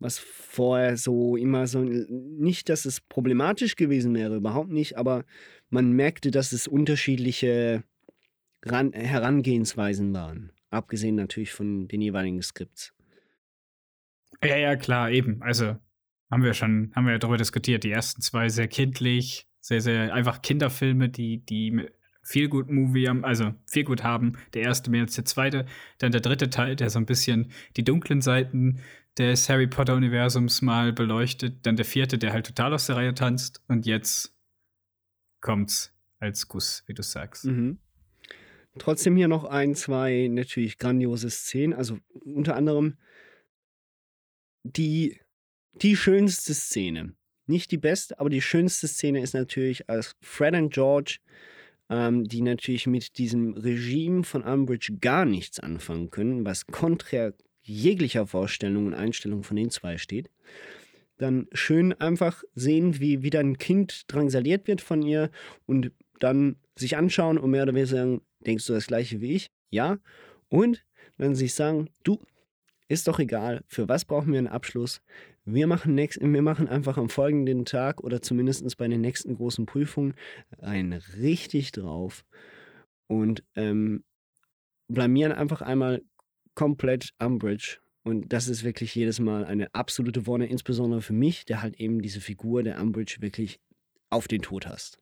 [0.00, 5.24] Was vorher so immer so, nicht, dass es problematisch gewesen wäre, überhaupt nicht, aber
[5.68, 7.84] man merkte, dass es unterschiedliche
[8.64, 10.52] Ran Herangehensweisen waren.
[10.70, 12.92] Abgesehen natürlich von den jeweiligen Skripts.
[14.42, 15.42] Ja, ja, klar, eben.
[15.42, 15.76] Also
[16.30, 17.84] haben wir schon, haben wir ja darüber diskutiert.
[17.84, 21.88] Die ersten zwei sehr kindlich, sehr, sehr einfach Kinderfilme, die, die
[22.22, 24.34] viel gut Movie haben, also viel gut haben.
[24.54, 25.66] Der erste mehr als der zweite.
[25.98, 28.80] Dann der dritte Teil, der so ein bisschen die dunklen Seiten
[29.18, 31.66] des Harry Potter-Universums mal beleuchtet.
[31.66, 33.62] Dann der vierte, der halt total aus der Reihe tanzt.
[33.68, 34.34] Und jetzt
[35.40, 37.44] kommt's als Guss, wie du sagst.
[37.46, 37.78] Mhm.
[38.78, 41.74] Trotzdem hier noch ein, zwei natürlich grandiose Szenen.
[41.74, 42.98] Also unter anderem
[44.62, 45.20] die,
[45.72, 47.14] die schönste Szene.
[47.46, 51.18] Nicht die beste, aber die schönste Szene ist natürlich, als Fred und George,
[51.88, 58.26] ähm, die natürlich mit diesem Regime von Umbridge gar nichts anfangen können, was konträr jeglicher
[58.26, 60.30] Vorstellung und Einstellung von den zwei steht,
[61.18, 65.30] dann schön einfach sehen, wie wieder ein Kind drangsaliert wird von ihr
[65.66, 69.50] und dann sich anschauen und mehr oder weniger sagen, denkst du das gleiche wie ich?
[69.70, 69.98] Ja.
[70.48, 70.84] Und
[71.18, 72.18] dann sich sagen, du,
[72.88, 75.00] ist doch egal, für was brauchen wir einen Abschluss?
[75.44, 79.66] Wir machen, nächst, wir machen einfach am folgenden Tag oder zumindest bei den nächsten großen
[79.66, 80.14] Prüfungen
[80.58, 82.24] einen richtig drauf
[83.06, 84.04] und ähm,
[84.88, 86.02] blamieren einfach einmal
[86.54, 87.78] komplett Umbridge.
[88.02, 92.00] Und das ist wirklich jedes Mal eine absolute Wonne, insbesondere für mich, der halt eben
[92.00, 93.60] diese Figur der Umbridge wirklich
[94.08, 94.98] auf den Tod hast.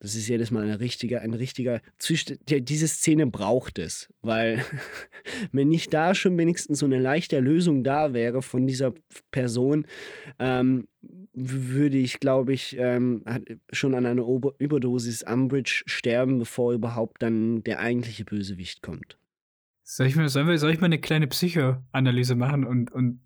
[0.00, 4.64] Das ist jedes Mal ein richtiger, ein richtiger Diese Szene braucht es, weil
[5.52, 8.94] wenn nicht da schon wenigstens so eine leichte Lösung da wäre von dieser
[9.32, 9.86] Person,
[10.38, 10.86] ähm,
[11.32, 13.24] würde ich, glaube ich, ähm,
[13.72, 19.18] schon an einer Ober Überdosis Umbridge sterben, bevor überhaupt dann der eigentliche Bösewicht kommt.
[19.90, 23.22] Soll ich, mal, soll, soll ich mal eine kleine Psychoanalyse machen und, und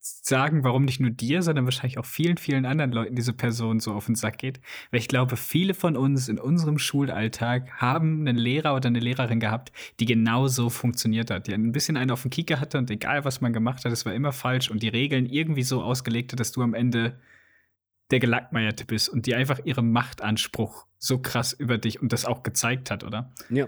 [0.00, 3.92] sagen, warum nicht nur dir, sondern wahrscheinlich auch vielen, vielen anderen Leuten diese Person so
[3.92, 4.58] auf den Sack geht.
[4.90, 9.40] Weil ich glaube, viele von uns in unserem Schulalltag haben einen Lehrer oder eine Lehrerin
[9.40, 11.48] gehabt, die genau so funktioniert hat.
[11.48, 14.06] Die ein bisschen einen auf den Kieker hatte und egal, was man gemacht hat, es
[14.06, 17.20] war immer falsch und die Regeln irgendwie so ausgelegt hat, dass du am Ende
[18.10, 22.42] der Gelackmeierte bist und die einfach ihren Machtanspruch so krass über dich und das auch
[22.42, 23.34] gezeigt hat, oder?
[23.50, 23.66] Ja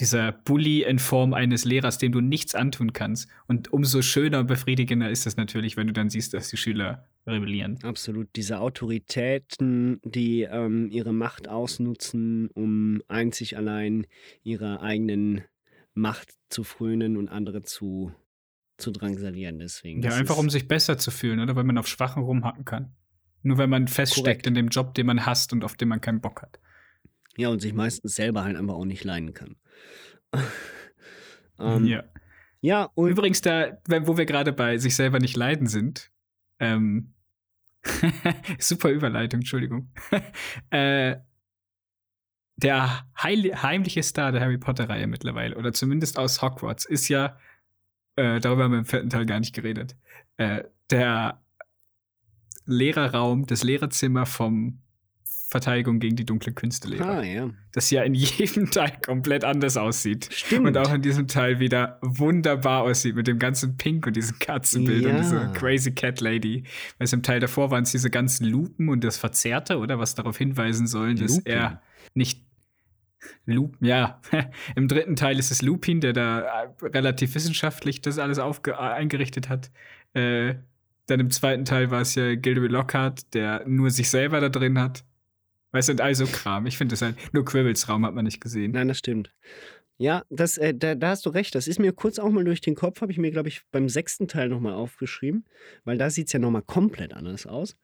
[0.00, 3.28] dieser Bully in Form eines Lehrers, dem du nichts antun kannst.
[3.46, 7.08] Und umso schöner und befriedigender ist es natürlich, wenn du dann siehst, dass die Schüler
[7.26, 7.78] rebellieren.
[7.82, 8.28] Absolut.
[8.36, 14.06] Diese Autoritäten, die ähm, ihre Macht ausnutzen, um einzig allein
[14.44, 15.42] ihrer eigenen
[15.94, 18.12] Macht zu frönen und andere zu,
[18.76, 19.58] zu drangsalieren.
[19.58, 20.02] Deswegen.
[20.02, 21.56] Ja, einfach um sich besser zu fühlen, oder?
[21.56, 22.94] Weil man auf Schwachen rumhacken kann.
[23.42, 24.46] Nur wenn man feststeckt Korrekt.
[24.46, 26.60] in dem Job, den man hasst und auf den man keinen Bock hat.
[27.36, 29.56] Ja, und sich meistens selber halt einfach auch nicht leiden kann.
[31.58, 32.04] ähm, ja.
[32.60, 36.10] Ja, und Übrigens, da, wo wir gerade bei sich selber nicht leiden sind,
[36.58, 37.14] ähm,
[38.58, 39.92] super Überleitung, Entschuldigung.
[40.70, 41.16] äh,
[42.56, 47.38] der heimliche Star der Harry Potter-Reihe mittlerweile, oder zumindest aus Hogwarts, ist ja,
[48.16, 49.96] äh, darüber haben wir im vierten Teil gar nicht geredet,
[50.38, 51.40] äh, der
[52.66, 54.82] Lehrerraum, das Lehrerzimmer vom
[55.50, 57.08] Verteidigung gegen die dunklen Künste lehre.
[57.08, 57.48] Ah, ja.
[57.72, 60.28] Das ja in jedem Teil komplett anders aussieht.
[60.30, 60.66] Stimmt.
[60.66, 65.04] Und auch in diesem Teil wieder wunderbar aussieht mit dem ganzen Pink und diesen Katzenbild
[65.04, 65.10] ja.
[65.10, 66.64] und dieser Crazy Cat Lady.
[66.98, 69.98] Weil es im Teil davor waren es diese ganzen Lupen und das Verzerrte, oder?
[69.98, 71.52] Was darauf hinweisen sollen, dass Lupin.
[71.54, 71.82] er
[72.12, 72.44] nicht
[73.46, 74.20] Lupin, ja.
[74.76, 79.70] Im dritten Teil ist es Lupin, der da äh, relativ wissenschaftlich das alles eingerichtet hat.
[80.12, 80.56] Äh,
[81.06, 84.78] dann im zweiten Teil war es ja Gilderoy Lockhart, der nur sich selber da drin
[84.78, 85.04] hat.
[85.72, 86.66] Weißt du, also Kram.
[86.66, 88.72] Ich finde das halt, nur Quirrellsraum hat man nicht gesehen.
[88.72, 89.34] Nein, das stimmt.
[89.98, 91.54] Ja, das, äh, da, da, hast du recht.
[91.54, 93.88] Das ist mir kurz auch mal durch den Kopf, habe ich mir, glaube ich, beim
[93.88, 95.44] sechsten Teil nochmal aufgeschrieben,
[95.84, 97.76] weil da sieht es ja nochmal komplett anders aus.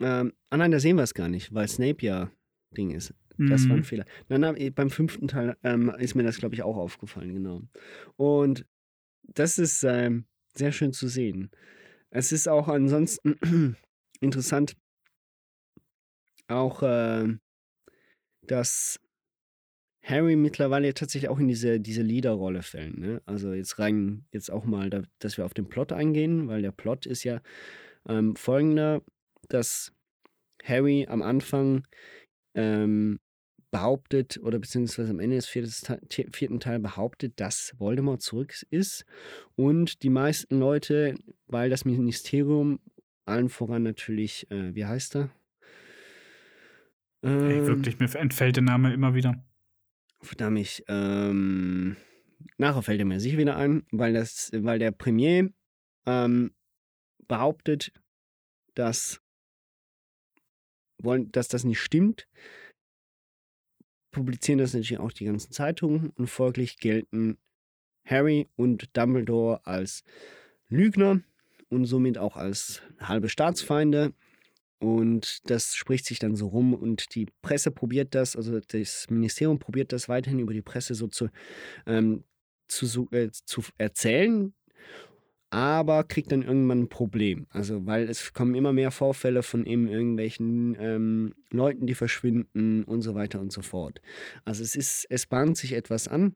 [0.00, 2.30] Ähm, ah nein, da sehen wir es gar nicht, weil Snape ja
[2.76, 3.14] Ding ist.
[3.36, 3.68] Das mhm.
[3.68, 3.84] war ein mhm.
[3.84, 4.04] Fehler.
[4.28, 7.62] Nein, nein, beim fünften Teil ähm, ist mir das, glaube ich, auch aufgefallen, genau.
[8.16, 8.66] Und
[9.22, 11.50] das ist ähm, sehr schön zu sehen.
[12.10, 13.76] Es ist auch ansonsten
[14.20, 14.76] interessant,
[16.48, 17.28] auch, äh,
[18.42, 19.00] dass
[20.02, 22.98] Harry mittlerweile tatsächlich auch in diese, diese Leaderrolle fällt.
[22.98, 23.22] Ne?
[23.24, 26.72] Also jetzt rein, jetzt auch mal, da, dass wir auf den Plot eingehen, weil der
[26.72, 27.40] Plot ist ja
[28.06, 29.02] ähm, folgender,
[29.48, 29.92] dass
[30.62, 31.86] Harry am Anfang
[32.54, 33.18] ähm,
[33.70, 39.04] behauptet, oder beziehungsweise am Ende des vierten Teils behauptet, dass Voldemort zurück ist.
[39.56, 41.16] Und die meisten Leute,
[41.46, 42.78] weil das Ministerium,
[43.24, 45.30] allen voran natürlich, äh, wie heißt er?
[47.24, 49.42] Ähm, Ey, wirklich, mir entfällt der Name immer wieder.
[50.20, 51.96] Verdammt, ähm,
[52.58, 55.50] nachher fällt er mir sicher wieder ein, weil, das, weil der Premier
[56.06, 56.54] ähm,
[57.26, 57.92] behauptet,
[58.74, 59.20] dass,
[60.98, 62.28] wollen, dass das nicht stimmt,
[64.10, 67.38] publizieren das natürlich auch die ganzen Zeitungen und folglich gelten
[68.06, 70.04] Harry und Dumbledore als
[70.68, 71.20] Lügner
[71.68, 74.12] und somit auch als halbe Staatsfeinde.
[74.78, 79.58] Und das spricht sich dann so rum und die Presse probiert das, also das Ministerium
[79.58, 81.28] probiert das weiterhin über die Presse so zu,
[81.86, 82.24] ähm,
[82.68, 84.52] zu, äh, zu erzählen,
[85.50, 87.46] aber kriegt dann irgendwann ein Problem.
[87.50, 93.02] Also, weil es kommen immer mehr Vorfälle von eben irgendwelchen ähm, Leuten, die verschwinden und
[93.02, 94.00] so weiter und so fort.
[94.44, 96.34] Also, es ist, es bahnt sich etwas an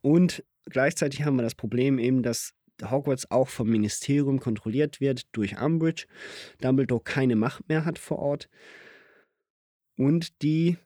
[0.00, 2.54] und gleichzeitig haben wir das Problem eben, dass
[2.90, 6.06] Hogwarts auch vom Ministerium kontrolliert wird durch Umbridge,
[6.60, 8.48] Dumbledore keine Macht mehr hat vor Ort
[9.96, 10.76] und die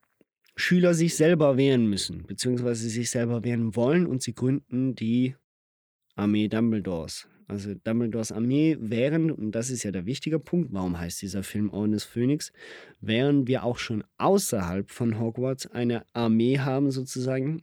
[0.57, 5.37] Schüler sich selber wehren müssen, beziehungsweise sich selber wehren wollen und sie gründen die
[6.15, 7.29] Armee Dumbledores.
[7.49, 11.71] Also Dumbledores Armee während, und das ist ja der wichtige Punkt, warum heißt dieser Film
[11.71, 12.53] Orden des Phönix,
[13.01, 17.63] während wir auch schon außerhalb von Hogwarts eine Armee haben sozusagen,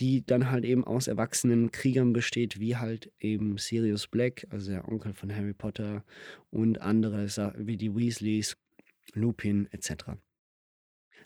[0.00, 4.88] die dann halt eben aus erwachsenen Kriegern besteht, wie halt eben Sirius Black, also der
[4.88, 6.04] Onkel von Harry Potter
[6.50, 7.26] und andere
[7.58, 8.56] wie die Weasleys,
[9.12, 10.12] Lupin etc.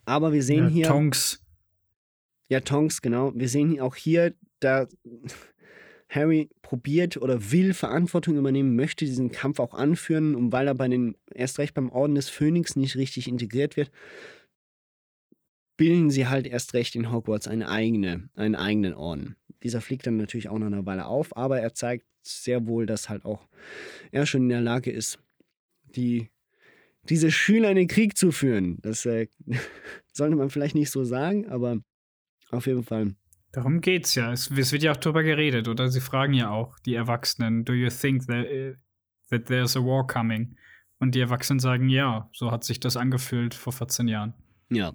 [0.05, 0.87] Aber wir sehen ja, hier.
[0.87, 1.41] Tonks.
[2.49, 3.33] Ja, Tonks, genau.
[3.35, 4.89] Wir sehen auch hier, da
[6.09, 10.89] Harry probiert oder will Verantwortung übernehmen, möchte diesen Kampf auch anführen, und weil er bei
[10.89, 13.91] den, erst recht beim Orden des Phönix nicht richtig integriert wird,
[15.77, 19.37] bilden sie halt erst recht in Hogwarts eine eigene, einen eigenen Orden.
[19.63, 23.09] Dieser fliegt dann natürlich auch noch eine Weile auf, aber er zeigt sehr wohl, dass
[23.09, 23.47] halt auch
[24.13, 25.19] er schon in der Lage ist,
[25.97, 26.31] die,
[27.09, 28.79] diese Schüler in den Krieg zu führen.
[28.83, 29.29] Das äh,
[30.13, 31.79] sollte man vielleicht nicht so sagen, aber
[32.51, 33.15] auf jeden Fall.
[33.53, 34.33] Darum geht's ja.
[34.33, 35.89] Es, es, wird ja auch drüber geredet, oder?
[35.89, 38.75] Sie fragen ja auch die Erwachsenen, do you think that, uh,
[39.31, 40.57] that there's a war coming?
[40.99, 44.35] Und die Erwachsenen sagen, ja, so hat sich das angefühlt vor 14 Jahren.
[44.71, 44.95] Ja.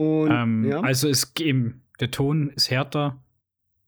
[0.00, 0.80] Und, ähm, ja.
[0.80, 3.22] Also es eben, der Ton ist härter,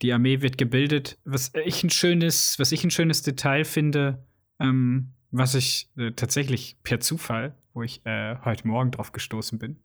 [0.03, 1.19] die Armee wird gebildet.
[1.25, 4.23] Was ich ein schönes, was ich ein schönes Detail finde,
[4.61, 9.79] ähm, was ich äh, tatsächlich per Zufall, wo ich äh, heute Morgen drauf gestoßen bin,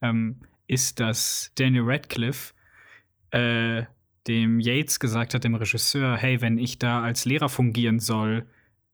[0.00, 2.54] ähm, ist, dass Daniel Radcliffe
[3.30, 3.82] äh,
[4.26, 8.46] dem Yates gesagt hat, dem Regisseur, hey, wenn ich da als Lehrer fungieren soll,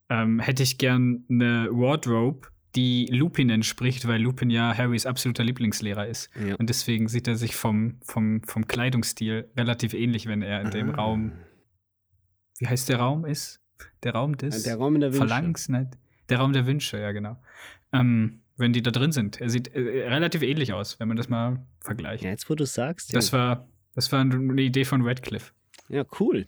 [0.09, 2.49] ähm, hätte ich gern eine Wardrobe,
[2.79, 6.31] die Lupin entspricht, weil Lupin ja Harrys absoluter Lieblingslehrer ist.
[6.47, 6.55] Ja.
[6.55, 10.91] Und deswegen sieht er sich vom, vom, vom Kleidungsstil relativ ähnlich, wenn er in dem
[10.91, 10.95] ah.
[10.95, 11.33] Raum.
[12.61, 13.61] Wie heißt der Raum ist?
[14.05, 15.27] Der Raum des der Raum der Wünsche.
[15.27, 15.91] Verlangens, ne?
[16.29, 17.37] Der Raum der Wünsche, ja, genau.
[17.93, 19.41] Ähm, wenn die da drin sind.
[19.41, 22.23] Er sieht äh, relativ ähnlich aus, wenn man das mal vergleicht.
[22.23, 23.13] Ja, jetzt wo du sagst.
[23.13, 23.39] Das ja.
[23.39, 25.53] war, das war eine Idee von Radcliffe.
[25.89, 26.47] Ja, cool.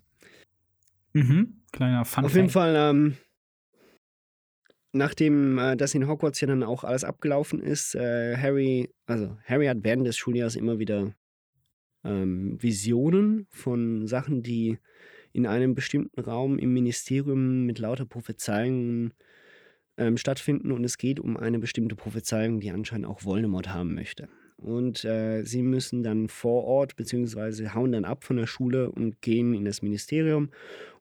[1.12, 1.60] Mhm.
[1.72, 2.24] Kleiner Fun.
[2.24, 3.16] Auf jeden Fall, ähm,
[4.92, 9.66] nachdem äh, das in Hogwarts ja dann auch alles abgelaufen ist, äh, Harry, also Harry
[9.66, 11.14] hat während des Schuljahres immer wieder
[12.04, 14.78] ähm, Visionen von Sachen, die
[15.32, 19.14] in einem bestimmten Raum im Ministerium mit lauter Prophezeiungen
[19.96, 24.28] ähm, stattfinden und es geht um eine bestimmte Prophezeiung, die anscheinend auch Voldemort haben möchte.
[24.56, 29.22] Und äh, sie müssen dann vor Ort, beziehungsweise hauen dann ab von der Schule und
[29.22, 30.50] gehen in das Ministerium.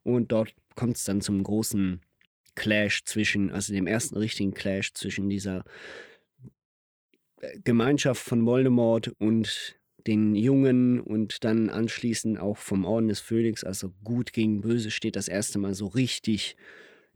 [0.03, 1.99] Und dort kommt es dann zum großen
[2.55, 5.63] Clash zwischen, also dem ersten richtigen Clash zwischen dieser
[7.41, 13.63] äh, Gemeinschaft von Voldemort und den Jungen und dann anschließend auch vom Orden des Phönix,
[13.63, 16.55] also gut gegen böse, steht das erste Mal so richtig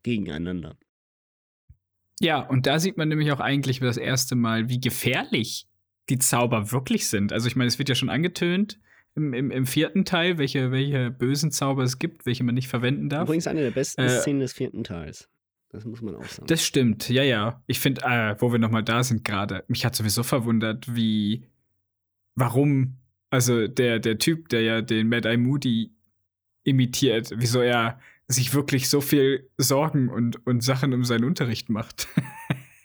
[0.04, 0.78] gegeneinander.
[2.20, 5.68] Ja, und da sieht man nämlich auch eigentlich das erste Mal, wie gefährlich
[6.10, 7.34] die Zauber wirklich sind.
[7.34, 8.80] Also ich meine, es wird ja schon angetönt
[9.16, 13.10] im, im, im vierten Teil, welche, welche bösen Zauber es gibt, welche man nicht verwenden
[13.10, 13.24] darf.
[13.24, 15.30] Übrigens eine der besten äh, Szenen des vierten Teils.
[15.70, 16.48] Das muss man auch sagen.
[16.48, 17.64] Das stimmt, ja, ja.
[17.68, 21.48] Ich finde, äh, wo wir nochmal da sind gerade, mich hat sowieso verwundert, wie,
[22.36, 22.98] warum,
[23.30, 25.92] also der, der Typ, der ja den Mad Eye Moody
[26.64, 32.08] imitiert, wieso er sich wirklich so viel Sorgen und, und Sachen um seinen Unterricht macht.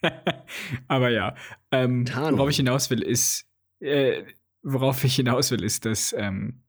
[0.88, 1.34] Aber ja,
[1.70, 3.46] ähm, worauf ich hinaus will, ist,
[3.80, 4.22] äh,
[4.62, 6.62] worauf ich hinaus will, ist, dass, ähm,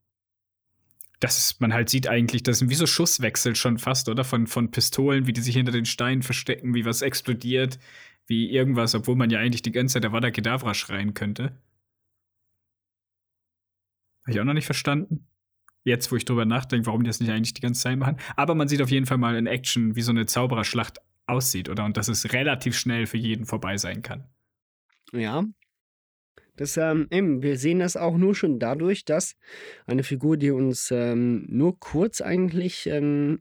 [1.19, 4.23] dass man halt sieht eigentlich, das sind wie so Schusswechsel schon fast, oder?
[4.23, 7.79] Von, von Pistolen, wie die sich hinter den Steinen verstecken, wie was explodiert,
[8.27, 11.57] wie irgendwas, obwohl man ja eigentlich die ganze Zeit der Wada Kedavra schreien könnte.
[14.23, 15.27] Habe ich auch noch nicht verstanden.
[15.83, 18.17] Jetzt, wo ich drüber nachdenke, warum die das nicht eigentlich die ganze Zeit machen.
[18.35, 21.85] Aber man sieht auf jeden Fall mal in Action, wie so eine Zaubererschlacht aussieht, oder?
[21.85, 24.27] Und dass es relativ schnell für jeden vorbei sein kann.
[25.11, 25.43] Ja.
[26.59, 29.37] Das, ähm, eben, wir sehen das auch nur schon dadurch, dass
[29.85, 33.39] eine Figur, die uns ähm, nur kurz eigentlich ähm,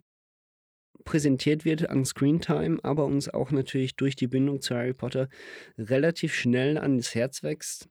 [1.03, 5.29] präsentiert wird an Screentime, aber uns auch natürlich durch die Bindung zu Harry Potter
[5.77, 7.89] relativ schnell ans Herz wächst,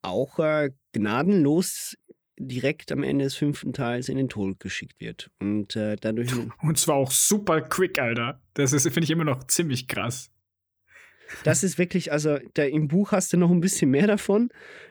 [0.00, 1.98] auch äh, gnadenlos
[2.38, 5.30] direkt am Ende des fünften Teils in den Tod geschickt wird.
[5.40, 6.30] Und äh, dadurch.
[6.62, 8.40] Und zwar auch super quick, Alter.
[8.54, 10.30] Das finde ich, immer noch ziemlich krass.
[11.44, 14.50] Das ist wirklich, also da, im Buch hast du noch ein bisschen mehr davon,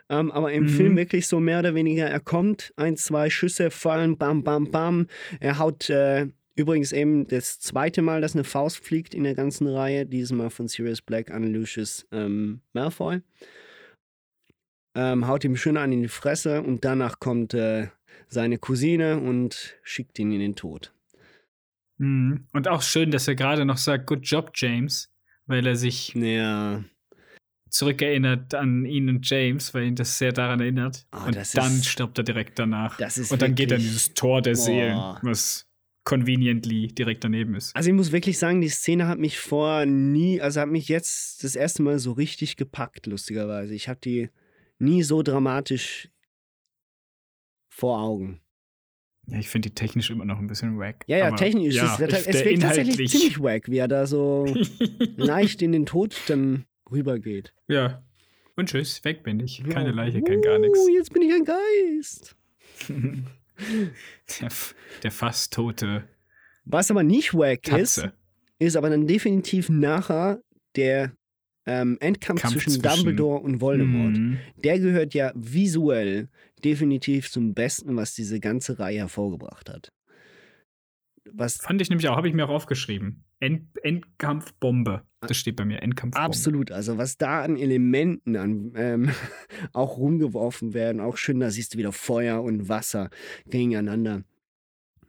[0.09, 0.69] ähm, aber im mhm.
[0.69, 5.07] Film wirklich so mehr oder weniger, er kommt, ein, zwei Schüsse fallen, bam, bam, bam.
[5.39, 9.67] Er haut äh, übrigens eben das zweite Mal, dass eine Faust fliegt in der ganzen
[9.67, 13.21] Reihe, dieses Mal von Sirius Black an Lucius ähm, Malfoy
[14.95, 17.87] ähm, haut ihm schön an in die Fresse und danach kommt äh,
[18.27, 20.93] seine Cousine und schickt ihn in den Tod.
[21.97, 22.45] Mhm.
[22.53, 25.09] Und auch schön, dass er gerade noch sagt, Good Job, James,
[25.49, 26.83] weil er sich ja.
[27.69, 31.07] zurückerinnert an ihn und James, weil ihn das sehr daran erinnert.
[31.11, 32.99] Oh, und dann ist, stirbt er direkt danach.
[32.99, 34.57] und dann geht er in dieses Tor der boah.
[34.57, 35.67] Seelen, was
[36.05, 37.75] conveniently direkt daneben ist.
[37.75, 41.43] Also ich muss wirklich sagen, die Szene hat mich vor nie, also hat mich jetzt
[41.43, 43.73] das erste Mal so richtig gepackt, lustigerweise.
[43.73, 44.29] Ich habe die
[44.77, 46.09] nie so dramatisch
[47.69, 48.39] vor Augen.
[49.31, 51.03] Ja, ich finde die technisch immer noch ein bisschen wack.
[51.07, 54.45] Ja, ja, technisch ja, ist es, es wirkt tatsächlich ziemlich wack, wie er da so
[55.17, 57.53] leicht in den Tod dann rübergeht.
[57.67, 58.03] Ja.
[58.55, 59.63] Und tschüss, weg bin ich.
[59.69, 60.77] Keine Leiche, kein gar nichts.
[60.79, 62.35] Uh, jetzt bin ich ein Geist.
[62.89, 64.49] der,
[65.03, 66.03] der fast tote.
[66.65, 67.81] Was aber nicht wack Katze.
[68.01, 68.09] ist,
[68.59, 70.41] ist aber dann definitiv nachher
[70.75, 71.13] der
[71.69, 74.39] ähm, Endkampf zwischen, zwischen, Dumbledore und Voldemort, mhm.
[74.63, 76.27] der gehört ja visuell
[76.63, 79.93] definitiv zum Besten, was diese ganze Reihe hervorgebracht hat.
[81.31, 83.23] Was Fand ich nämlich auch, habe ich mir auch aufgeschrieben.
[83.39, 85.03] End, Endkampfbombe.
[85.21, 86.25] Das steht bei mir, Endkampfbombe.
[86.25, 89.11] Absolut, also was da an Elementen an, ähm,
[89.73, 93.11] auch rumgeworfen werden, auch schön, da siehst du wieder Feuer und Wasser
[93.45, 94.23] gegeneinander.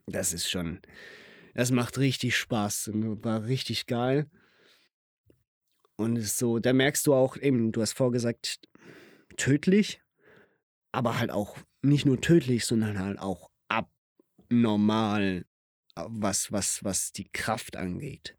[0.05, 0.79] Das ist schon,
[1.55, 4.27] das macht richtig Spaß, war richtig geil.
[6.01, 8.59] Und es ist so, da merkst du auch eben, du hast vorgesagt,
[9.37, 10.01] tödlich,
[10.91, 15.45] aber halt auch nicht nur tödlich, sondern halt auch abnormal,
[15.95, 18.35] äh, was, was, was die Kraft angeht.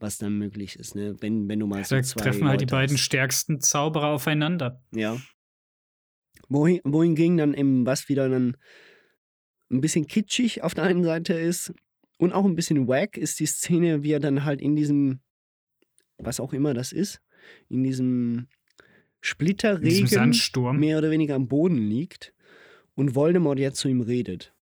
[0.00, 1.14] Was dann möglich ist, ne?
[1.20, 3.04] Wenn, wenn du mal so da zwei treffen halt die beiden hast.
[3.04, 4.82] stärksten Zauberer aufeinander.
[4.92, 5.20] Ja.
[6.48, 8.56] Wohin, wohingegen dann eben was wieder dann
[9.70, 11.72] ein bisschen kitschig auf der einen Seite ist
[12.18, 15.20] und auch ein bisschen wack ist die Szene, wie er dann halt in diesem
[16.22, 17.20] was auch immer das ist,
[17.68, 18.48] in diesem
[19.20, 20.78] Splitterregen Sandsturm.
[20.78, 22.32] mehr oder weniger am Boden liegt
[22.94, 24.54] und Voldemort jetzt zu ihm redet.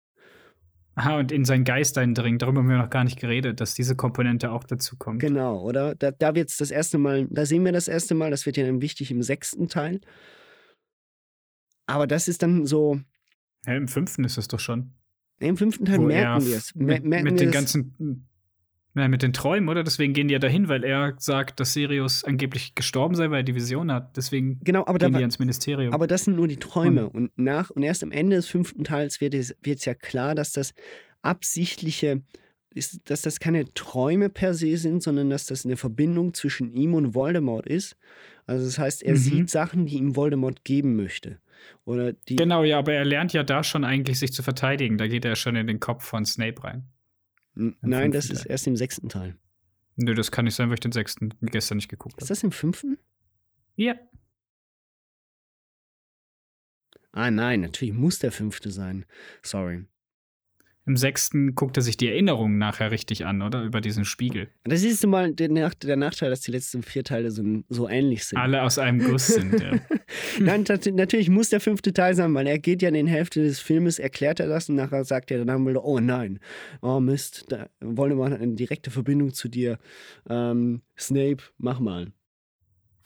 [0.94, 2.42] Aha, und in sein Geist eindringt.
[2.42, 5.20] Darüber haben wir noch gar nicht geredet, dass diese Komponente auch dazu kommt.
[5.20, 5.94] Genau, oder?
[5.94, 8.56] Da, da wird es das erste Mal, da sehen wir das erste Mal, das wird
[8.56, 10.00] ja dann wichtig im sechsten Teil.
[11.86, 13.00] Aber das ist dann so.
[13.64, 14.92] Ja, im fünften ist es doch schon.
[15.38, 16.74] Im fünften Teil merken wir es.
[16.74, 18.27] Mit, mit den ganzen
[18.94, 19.84] ja, mit den Träumen, oder?
[19.84, 23.44] Deswegen gehen die ja dahin, weil er sagt, dass Sirius angeblich gestorben sei, weil er
[23.44, 24.16] die Vision hat.
[24.16, 25.92] Deswegen genau, aber gehen da, die ins Ministerium.
[25.92, 27.08] Aber das sind nur die Träume.
[27.08, 29.94] Und, und nach und erst am Ende des fünften Teils wird es, wird es ja
[29.94, 30.74] klar, dass das
[31.22, 32.22] absichtliche,
[32.74, 36.94] ist, dass das keine Träume per se sind, sondern dass das eine Verbindung zwischen ihm
[36.94, 37.96] und Voldemort ist.
[38.46, 39.18] Also das heißt, er mhm.
[39.18, 41.38] sieht Sachen, die ihm Voldemort geben möchte.
[41.84, 44.96] Oder die genau, ja, aber er lernt ja da schon eigentlich, sich zu verteidigen.
[44.96, 46.84] Da geht er schon in den Kopf von Snape rein.
[47.58, 49.36] Nein, das ist erst im sechsten Teil.
[49.96, 52.22] Nö, das kann nicht sein, weil ich den sechsten gestern nicht geguckt habe.
[52.22, 52.98] Ist das im fünften?
[53.74, 53.96] Ja.
[57.10, 59.06] Ah, nein, natürlich muss der fünfte sein.
[59.42, 59.86] Sorry.
[60.88, 63.62] Im sechsten guckt er sich die Erinnerungen nachher richtig an, oder?
[63.62, 64.48] Über diesen Spiegel.
[64.64, 68.38] Das ist mal der, der Nachteil, dass die letzten vier Teile so, so ähnlich sind.
[68.38, 69.72] Alle aus einem Guss sind, ja.
[70.40, 70.64] Nein,
[70.94, 73.98] natürlich muss der fünfte Teil sein, weil er geht ja in den Hälfte des Filmes,
[73.98, 76.40] erklärt er das und nachher sagt er dann wieder, oh nein,
[76.80, 79.78] oh Mist, da Voldemort hat eine direkte Verbindung zu dir.
[80.30, 82.12] Ähm, Snape, mach mal.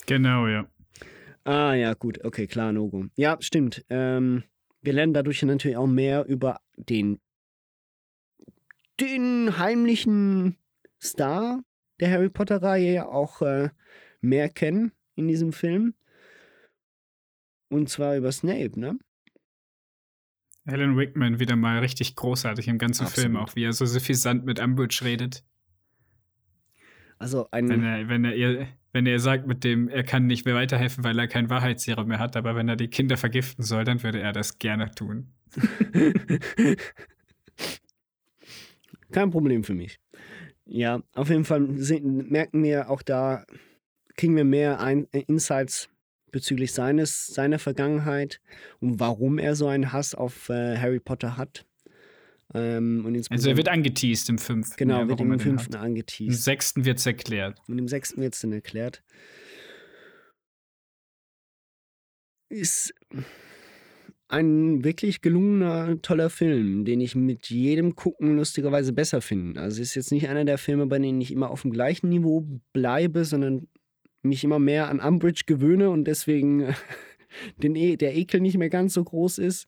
[0.07, 0.69] Genau, ja.
[1.43, 3.07] Ah, ja, gut, okay, klar, Nogo.
[3.17, 3.85] Ja, stimmt.
[3.91, 4.45] Ähm,
[4.83, 7.19] wir lernen dadurch natürlich auch mehr über den
[9.03, 10.57] den heimlichen
[11.03, 11.63] Star
[12.01, 13.71] der Harry Potter-Reihe ja auch äh,
[14.21, 15.95] mehr kennen in diesem Film.
[17.69, 18.99] Und zwar über Snape, ne?
[20.65, 23.33] Alan Rickman wieder mal richtig großartig im ganzen Absolut.
[23.33, 25.43] Film, auch wie er so suffisant mit Umbridge redet.
[27.19, 27.69] Also ein.
[27.69, 31.03] Wenn er, wenn er ihr, wenn er sagt mit dem, er kann nicht mehr weiterhelfen,
[31.03, 34.21] weil er kein Wahrheitsserum mehr hat, aber wenn er die Kinder vergiften soll, dann würde
[34.21, 35.33] er das gerne tun.
[39.13, 39.99] Kein Problem für mich.
[40.65, 43.45] Ja, auf jeden Fall merken wir auch da,
[44.17, 45.89] kriegen wir mehr ein, äh, Insights
[46.31, 48.41] bezüglich seines, seiner Vergangenheit
[48.81, 51.67] und warum er so einen Hass auf äh, Harry Potter hat.
[52.55, 54.77] Ähm, Also er wird angeteased im fünften.
[54.77, 55.81] Genau, ja, wird im fünften hat.
[55.81, 56.43] Im angeteased.
[56.43, 57.61] sechsten wird es erklärt.
[57.69, 59.03] Und im sechsten wird es dann erklärt.
[62.49, 62.95] Ist
[64.33, 69.61] ein wirklich gelungener, toller Film, den ich mit jedem Gucken lustigerweise besser finde.
[69.61, 72.09] Also es ist jetzt nicht einer der Filme, bei denen ich immer auf dem gleichen
[72.09, 73.69] Niveau bleibe, sondern
[74.23, 76.75] mich immer mehr an Umbridge gewöhne und deswegen
[77.63, 79.67] den e der Ekel nicht mehr ganz so groß ist.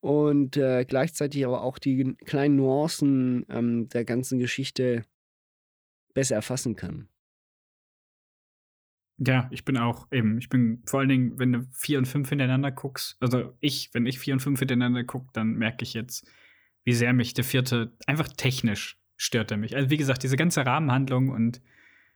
[0.00, 5.04] Und äh, gleichzeitig aber auch die kleinen Nuancen ähm, der ganzen Geschichte
[6.12, 7.09] besser erfassen kann.
[9.22, 12.30] Ja, ich bin auch eben, ich bin vor allen Dingen, wenn du vier und fünf
[12.30, 16.26] hintereinander guckst, also ich, wenn ich vier und fünf hintereinander gucke, dann merke ich jetzt,
[16.84, 19.76] wie sehr mich der vierte, einfach technisch stört er mich.
[19.76, 21.60] Also wie gesagt, diese ganze Rahmenhandlung und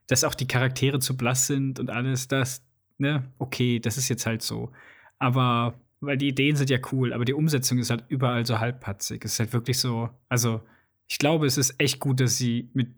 [0.06, 4.24] dass auch die Charaktere zu blass sind und alles, das, ne, okay, das ist jetzt
[4.24, 4.72] halt so.
[5.18, 9.22] Aber, weil die Ideen sind ja cool, aber die Umsetzung ist halt überall so halbpatzig.
[9.26, 10.62] Es ist halt wirklich so, also
[11.06, 12.88] ich glaube, es ist echt gut, dass sie mit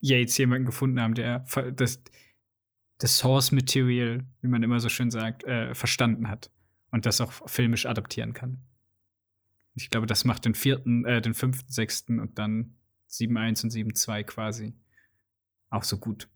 [0.00, 1.44] Yates jemanden gefunden haben, der
[1.76, 2.02] das,
[2.98, 6.50] das Source Material, wie man immer so schön sagt, äh, verstanden hat
[6.90, 8.62] und das auch filmisch adaptieren kann.
[9.74, 12.76] Ich glaube, das macht den vierten, äh, den fünften, sechsten und dann
[13.08, 14.74] 7.1 und 7.2 quasi
[15.68, 16.28] auch so gut.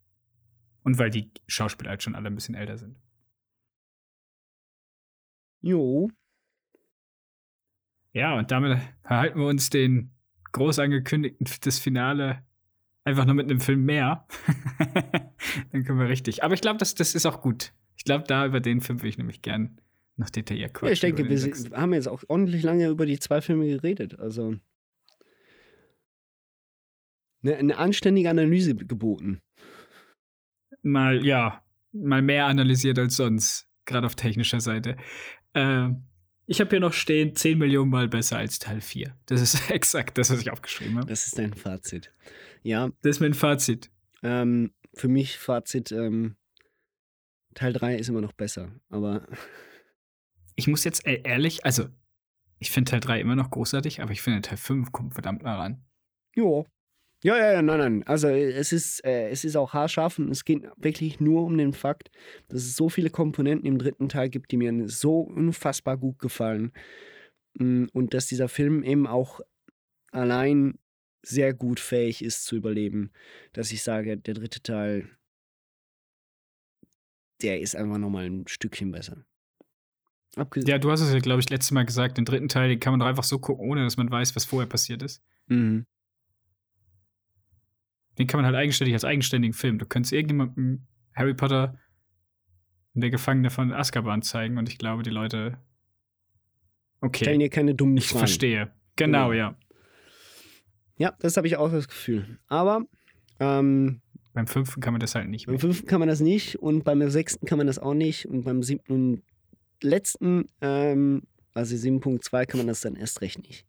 [0.82, 2.98] Und weil die Schauspieler halt schon alle ein bisschen älter sind.
[5.62, 6.11] Jo.
[8.12, 10.12] Ja, und damit erhalten wir uns den
[10.52, 12.44] groß angekündigten das Finale
[13.05, 14.26] einfach nur mit einem Film mehr.
[15.72, 16.44] Dann können wir richtig.
[16.44, 17.72] Aber ich glaube, das, das ist auch gut.
[17.96, 19.80] Ich glaube, da über den Film würde ich nämlich gern
[20.16, 20.88] noch detailliert quatschen.
[20.88, 21.74] Ja, ich denke, wir sechsten.
[21.76, 24.18] haben jetzt auch ordentlich lange über die zwei Filme geredet.
[24.18, 24.57] Also
[27.42, 29.40] eine, eine anständige Analyse geboten.
[30.82, 34.96] mal, ja, mal mehr analysiert als sonst, gerade auf technischer Seite.
[35.55, 35.90] Äh,
[36.51, 39.16] ich habe hier noch stehen, 10 Millionen Mal besser als Teil 4.
[39.26, 41.07] Das ist exakt das, was ich aufgeschrieben habe.
[41.07, 42.12] Das ist dein Fazit.
[42.62, 43.90] Ja, Das ist mein Fazit.
[44.22, 46.36] ähm, für mich Fazit, ähm,
[47.55, 48.70] Teil 3 ist immer noch besser.
[48.90, 49.26] Aber
[50.57, 51.88] Ich muss jetzt e- ehrlich, also,
[52.59, 55.57] ich finde Teil 3 immer noch großartig, aber ich finde Teil 5 kommt verdammt nah
[55.57, 55.84] ran.
[56.34, 56.66] jo.
[57.22, 58.02] Ja, ja, ja, nein, nein.
[58.06, 61.58] Also äh, es ist, äh, es ist auch haarscharf und es geht wirklich nur um
[61.58, 62.10] den Fakt,
[62.48, 66.72] dass es so viele Komponenten im dritten Teil gibt, die mir so unfassbar gut gefallen.
[67.54, 69.40] Mm, Und dass dieser Film eben auch
[70.12, 70.78] allein
[71.22, 73.12] sehr gut fähig ist zu überleben,
[73.52, 75.10] dass ich sage, der dritte Teil,
[77.42, 79.24] der ist einfach nochmal ein Stückchen besser.
[80.36, 80.70] Abgesehen.
[80.70, 82.92] Ja, du hast es ja, glaube ich, letztes Mal gesagt, den dritten Teil, den kann
[82.92, 85.22] man doch einfach so gucken, ohne dass man weiß, was vorher passiert ist.
[85.48, 85.84] Mhm.
[88.20, 89.78] Den kann man halt eigenständig als eigenständigen Film.
[89.78, 91.78] Du könntest irgendjemandem Harry Potter
[92.94, 95.58] und der Gefangene von Azkaban zeigen und ich glaube, die Leute.
[97.00, 97.24] Okay.
[97.24, 98.18] Stellen dir keine dummen Ich Fragen.
[98.18, 98.70] verstehe.
[98.96, 99.32] Genau, Genau.
[99.32, 99.56] ja.
[100.98, 102.38] Ja, das habe ich auch das Gefühl.
[102.46, 102.84] Aber
[103.38, 104.02] ähm,
[104.34, 107.08] Beim fünften kann man das halt nicht beim fünften kann man das nicht und beim
[107.08, 109.22] sechsten kann man das auch nicht und beim siebten und
[109.82, 111.22] letzten, ähm,
[111.54, 113.66] also 7.2 kann man das dann erst recht nicht.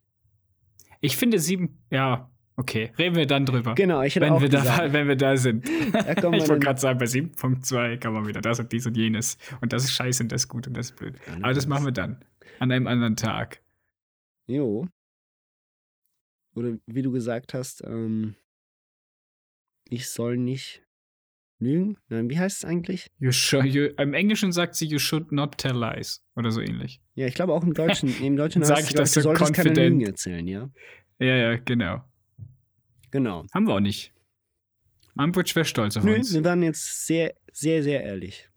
[1.00, 1.78] Ich finde sieben.
[1.90, 2.92] Ja, okay.
[2.98, 3.74] Reden wir dann drüber.
[3.74, 4.92] Genau, ich hätte wenn auch wir, da, gesagt.
[4.92, 5.68] wenn wir da sind.
[5.92, 9.38] Da ich wollte gerade sagen, bei 7.2 kann man wieder das und dies und jenes.
[9.60, 11.14] Und das ist scheiße und das ist gut und das ist blöd.
[11.40, 12.24] Aber das machen wir dann.
[12.58, 13.60] An einem anderen Tag.
[14.46, 14.86] Jo.
[16.54, 18.34] Oder wie du gesagt hast, ähm,
[19.88, 20.82] ich soll nicht
[21.62, 21.96] lügen.
[22.08, 23.10] Nein, wie heißt es eigentlich?
[23.18, 26.22] You should, you, Im Englischen sagt sie, you should not tell lies.
[26.36, 27.00] Oder so ähnlich.
[27.14, 28.08] Ja, ich glaube auch im Deutschen.
[28.22, 29.90] Im Deutschen heißt es, du so solltest keine confident.
[29.92, 30.70] Lügen erzählen, ja?
[31.18, 32.02] Ja, ja, genau.
[33.12, 33.46] Genau.
[33.52, 34.12] Haben wir auch nicht.
[35.14, 36.32] Umbridge wäre stolz auf Nö, uns.
[36.34, 38.48] wir waren jetzt sehr, sehr, sehr ehrlich.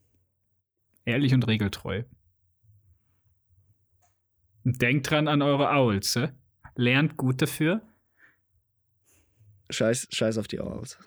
[1.04, 2.04] Ehrlich und regeltreu.
[4.64, 6.30] Und denkt dran an eure Owls, hä?
[6.76, 7.82] Lernt gut dafür.
[9.70, 10.98] Scheiß, scheiß auf die Owls.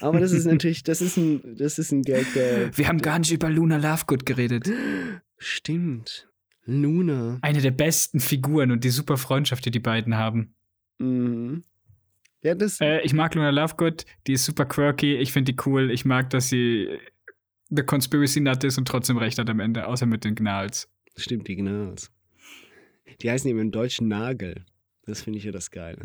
[0.00, 2.76] Aber das ist natürlich, das ist ein, das ist ein Gag, der.
[2.76, 4.70] Wir haben gar nicht über Luna Lovegood geredet.
[5.38, 6.28] Stimmt.
[6.66, 7.38] Luna.
[7.40, 10.54] Eine der besten Figuren und die super Freundschaft, die die beiden haben.
[10.98, 11.64] Mhm.
[12.42, 12.80] Ja, das.
[12.80, 15.90] Äh, ich mag Luna Lovegood, die ist super quirky, ich finde die cool.
[15.90, 16.88] Ich mag, dass sie
[17.70, 20.88] eine Conspiracy Nut ist und trotzdem recht hat am Ende, außer mit den Gnals.
[21.16, 22.10] Stimmt, die Gnals.
[23.20, 24.64] Die heißen eben im Deutschen Nagel.
[25.06, 25.98] Das finde ich ja das Geile.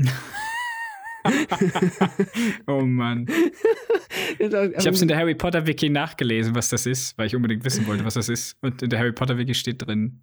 [2.67, 3.27] oh Mann.
[4.37, 7.63] Ich habe es in der Harry Potter Wiki nachgelesen, was das ist, weil ich unbedingt
[7.65, 8.57] wissen wollte, was das ist.
[8.61, 10.21] Und in der Harry Potter Wiki steht drin,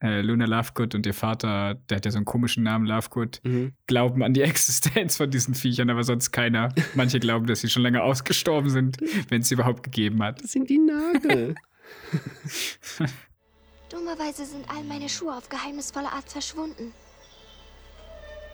[0.00, 3.72] äh, Luna Lovegood und ihr Vater, der hat ja so einen komischen Namen, Lovegood, Mhm.
[3.86, 6.72] glauben an die Existenz von diesen Viechern, aber sonst keiner.
[6.94, 8.96] Manche glauben, dass sie schon lange ausgestorben sind,
[9.30, 10.42] wenn es sie überhaupt gegeben hat.
[10.42, 11.54] Das sind die Nagel.
[13.90, 16.92] Dummerweise sind all meine Schuhe auf geheimnisvolle Art verschwunden.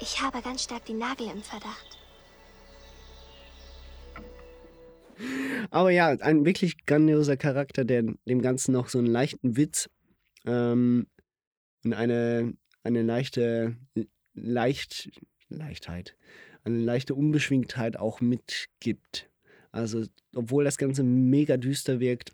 [0.00, 1.98] Ich habe ganz stark die Nagel im Verdacht.
[5.70, 9.88] Aber ja, ein wirklich grandioser Charakter, der dem Ganzen noch so einen leichten Witz
[10.46, 11.06] ähm,
[11.84, 13.76] und eine, eine leichte
[14.34, 15.10] leicht,
[15.48, 16.16] Leichtheit,
[16.64, 19.30] eine leichte Unbeschwingtheit auch mitgibt.
[19.70, 22.32] Also, obwohl das Ganze mega düster wirkt,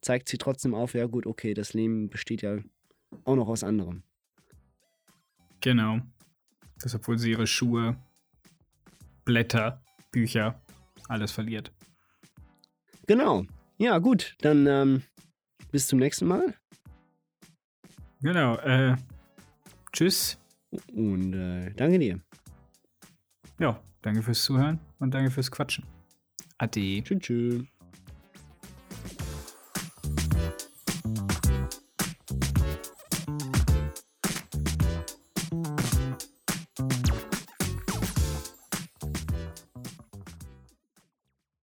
[0.00, 2.58] zeigt sie trotzdem auf, ja gut, okay, das Leben besteht ja
[3.24, 4.02] auch noch aus anderem.
[5.60, 6.00] Genau.
[6.80, 7.96] Das, obwohl sie ihre Schuhe,
[9.24, 9.82] Blätter,
[10.12, 10.62] Bücher,
[11.08, 11.72] alles verliert.
[13.06, 13.44] Genau.
[13.78, 15.02] Ja, gut, dann ähm,
[15.72, 16.54] bis zum nächsten Mal.
[18.22, 18.56] Genau.
[18.56, 18.96] Äh,
[19.92, 20.38] tschüss.
[20.92, 22.20] Und äh, danke dir.
[23.58, 25.84] Ja, danke fürs Zuhören und danke fürs Quatschen.
[26.58, 27.02] Ade.
[27.02, 27.18] Tschüss.
[27.20, 27.77] tschüss.